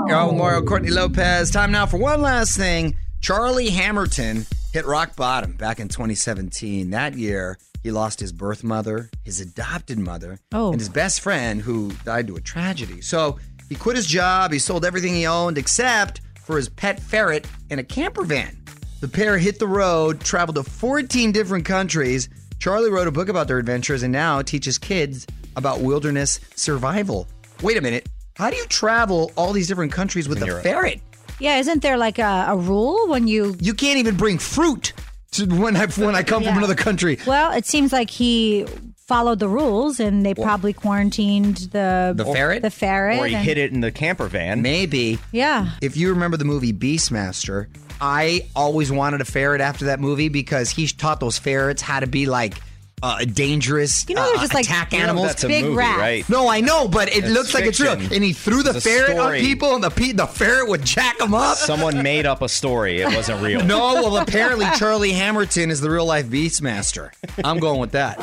You're 0.07 0.17
on 0.17 0.29
with 0.29 0.37
Mario 0.37 0.63
Courtney 0.63 0.91
Lopez. 0.91 1.51
Time 1.51 1.71
now 1.73 1.87
for 1.87 1.97
one 1.99 2.21
last 2.23 2.57
thing. 2.57 2.97
Charlie 3.21 3.71
Hamilton 3.71 4.47
hit 4.73 4.87
rock 4.87 5.17
bottom 5.17 5.53
back 5.53 5.81
in 5.81 5.89
2017. 5.89 6.91
That 6.91 7.15
year, 7.15 7.59
he 7.83 7.91
lost 7.91 8.21
his 8.21 8.33
birth 8.33 8.63
mother, 8.63 9.09
his 9.25 9.41
adopted 9.41 9.99
mother, 9.99 10.39
Oh. 10.53 10.73
and 10.73 10.81
his 10.81 10.89
best 10.91 11.21
friend 11.23 11.63
who 11.63 11.93
died 12.05 12.27
to 12.27 12.37
a 12.37 12.41
tragedy. 12.43 13.01
So 13.01 13.39
he 13.71 13.75
quit 13.77 13.97
his 13.97 14.05
job. 14.05 14.53
He 14.53 14.59
sold 14.59 14.85
everything 14.85 15.15
he 15.15 15.27
owned 15.27 15.57
except 15.57 16.21
for 16.45 16.57
his 16.57 16.69
pet 16.69 17.01
ferret 17.01 17.47
and 17.71 17.81
a 17.81 17.85
camper 17.85 18.25
van. 18.25 18.59
The 19.01 19.09
pair 19.09 19.39
hit 19.39 19.59
the 19.59 19.67
road, 19.67 20.21
traveled 20.21 20.57
to 20.57 20.63
14 20.65 21.33
different 21.33 21.65
countries. 21.65 22.29
Charlie 22.59 22.91
wrote 22.91 23.09
a 23.09 23.11
book 23.13 23.29
about 23.31 23.49
their 23.49 23.57
adventures 23.59 24.03
and 24.03 24.13
now 24.13 24.43
teaches 24.43 24.77
kids 24.77 25.27
about 25.57 25.81
wilderness 25.81 26.39
survival. 26.57 27.27
Wait 27.63 27.79
a 27.79 27.81
minute. 27.81 28.07
How 28.35 28.51
do 28.51 28.57
you 28.57 28.67
travel 28.67 29.33
all 29.37 29.53
these 29.53 29.69
different 29.69 29.93
countries 29.93 30.29
with 30.29 30.43
a 30.43 30.61
ferret? 30.63 31.01
Yeah, 31.39 31.57
isn't 31.59 31.81
there 31.83 31.97
like 31.97 32.19
a, 32.19 32.47
a 32.49 32.57
rule 32.57 33.09
when 33.09 33.27
you? 33.29 33.57
You 33.61 33.73
can't 33.73 33.99
even 33.99 34.17
bring 34.17 34.37
fruit 34.39 34.93
to 35.33 35.47
when 35.47 35.77
I 35.77 35.87
when 35.87 36.15
I 36.15 36.23
come 36.23 36.43
Yeah. 36.43 36.49
from 36.51 36.59
another 36.59 36.75
country. 36.75 37.19
Well, 37.27 37.53
it 37.53 37.65
seems 37.65 37.93
like 37.93 38.11
he 38.11 38.67
followed 39.11 39.41
the 39.41 39.49
rules, 39.49 39.99
and 39.99 40.25
they 40.25 40.35
probably 40.35 40.73
quarantined 40.73 41.57
the 41.73 42.13
The 42.17 42.25
ferret? 42.25 42.63
The 42.63 42.71
ferret, 42.71 43.19
Or 43.19 43.27
he 43.27 43.35
and- 43.35 43.45
hid 43.45 43.59
it 43.59 43.73
in 43.73 43.81
the 43.81 43.91
camper 43.91 44.29
van. 44.29 44.63
Maybe. 44.63 45.19
Yeah. 45.33 45.71
If 45.83 45.97
you 45.97 46.11
remember 46.11 46.37
the 46.37 46.45
movie 46.45 46.73
Beastmaster, 46.73 47.67
I 48.01 48.47
always 48.55 48.93
wanted 48.93 49.21
a 49.21 49.25
ferret 49.25 49.61
after 49.61 49.87
that 49.87 49.99
movie 49.99 50.29
because 50.29 50.71
he 50.71 50.87
taught 50.87 51.19
those 51.19 51.39
ferrets 51.39 51.83
how 51.83 51.99
to 51.99 52.07
be 52.07 52.27
like 52.27 52.55
uh, 53.03 53.25
dangerous 53.25 54.05
You 54.09 54.15
know, 54.15 54.25
they're 54.25 54.37
uh, 54.37 54.41
just 54.41 54.55
like 54.55 54.65
attack 54.67 54.93
You 54.93 54.99
know, 54.99 55.05
animals. 55.05 55.27
that's 55.29 55.45
a 55.45 55.49
Big 55.49 55.65
movie, 55.65 55.77
rats. 55.77 55.99
right? 55.99 56.29
No, 56.29 56.49
I 56.49 56.61
know, 56.61 56.87
but 56.89 57.09
it 57.09 57.25
It's 57.25 57.29
looks 57.33 57.55
like 57.55 57.65
it's 57.65 57.81
real. 57.81 57.93
And 57.93 58.25
he 58.25 58.33
threw 58.33 58.63
the 58.63 58.71
It's 58.77 58.79
a 58.87 58.89
ferret 58.89 59.19
on 59.19 59.33
people, 59.35 59.75
and 59.75 59.83
the 59.85 59.91
pe- 59.91 60.13
the 60.13 60.27
ferret 60.27 60.69
would 60.69 60.85
jack 60.85 61.19
them 61.19 61.35
up. 61.35 61.57
Someone 61.57 62.03
made 62.03 62.27
up 62.27 62.43
a 62.43 62.49
story. 62.49 63.01
It 63.01 63.15
wasn't 63.15 63.43
real. 63.45 63.65
No, 63.65 63.95
well, 63.95 64.17
apparently 64.19 64.67
Charlie 64.77 65.13
Hamilton 65.13 65.71
is 65.71 65.81
the 65.81 65.91
real 65.91 66.05
life 66.07 66.27
Beastmaster. 66.27 67.11
I'm 67.45 67.59
going 67.59 67.81
with 67.81 67.93
that. 67.93 68.19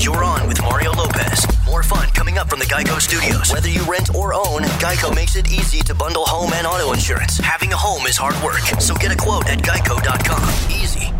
You're 0.00 0.24
on 0.24 0.48
with 0.48 0.60
Mario 0.62 0.92
Lopez. 0.92 1.46
More 1.66 1.82
fun 1.82 2.08
coming 2.10 2.36
up 2.38 2.50
from 2.50 2.58
the 2.58 2.64
Geico 2.66 3.00
Studios. 3.00 3.52
Whether 3.52 3.68
you 3.68 3.82
rent 3.84 4.14
or 4.14 4.34
own, 4.34 4.62
Geico 4.82 5.14
makes 5.14 5.36
it 5.36 5.50
easy 5.50 5.80
to 5.84 5.94
bundle 5.94 6.24
home 6.24 6.52
and 6.52 6.66
auto 6.66 6.92
insurance. 6.92 7.38
Having 7.38 7.72
a 7.72 7.76
home 7.76 8.06
is 8.06 8.16
hard 8.16 8.34
work, 8.44 8.60
so 8.80 8.94
get 8.96 9.12
a 9.12 9.16
quote 9.16 9.46
at 9.48 9.58
geico.com. 9.60 10.70
Easy. 10.70 11.13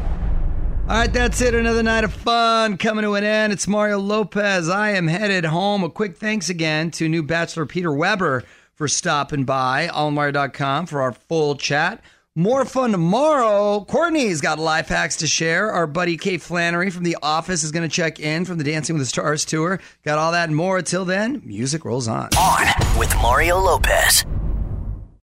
All 0.86 0.90
right, 0.90 1.10
that's 1.10 1.40
it. 1.40 1.54
Another 1.54 1.82
night 1.82 2.04
of 2.04 2.12
fun 2.12 2.76
coming 2.76 3.04
to 3.04 3.14
an 3.14 3.24
end. 3.24 3.54
It's 3.54 3.66
Mario 3.66 3.98
Lopez. 3.98 4.68
I 4.68 4.90
am 4.90 5.06
headed 5.06 5.46
home. 5.46 5.82
A 5.82 5.88
quick 5.88 6.18
thanks 6.18 6.50
again 6.50 6.90
to 6.92 7.08
new 7.08 7.22
bachelor 7.22 7.64
Peter 7.64 7.90
Weber 7.90 8.44
for 8.74 8.86
stopping 8.86 9.44
by. 9.44 9.88
AllMario.com 9.88 10.84
for 10.84 11.00
our 11.00 11.12
full 11.12 11.56
chat. 11.56 12.04
More 12.36 12.66
fun 12.66 12.92
tomorrow. 12.92 13.82
Courtney's 13.86 14.42
got 14.42 14.58
life 14.58 14.88
hacks 14.88 15.16
to 15.16 15.26
share. 15.26 15.72
Our 15.72 15.86
buddy 15.86 16.18
Kate 16.18 16.42
Flannery 16.42 16.90
from 16.90 17.04
The 17.04 17.16
Office 17.22 17.62
is 17.62 17.72
going 17.72 17.88
to 17.88 17.94
check 17.94 18.20
in 18.20 18.44
from 18.44 18.58
the 18.58 18.64
Dancing 18.64 18.94
with 18.94 19.00
the 19.02 19.06
Stars 19.06 19.46
tour. 19.46 19.80
Got 20.04 20.18
all 20.18 20.32
that 20.32 20.50
and 20.50 20.56
more. 20.56 20.82
Till 20.82 21.06
then, 21.06 21.40
music 21.46 21.86
rolls 21.86 22.08
on. 22.08 22.28
On 22.38 22.98
with 22.98 23.14
Mario 23.22 23.58
Lopez. 23.58 24.26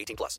18 0.00 0.16
plus. 0.16 0.38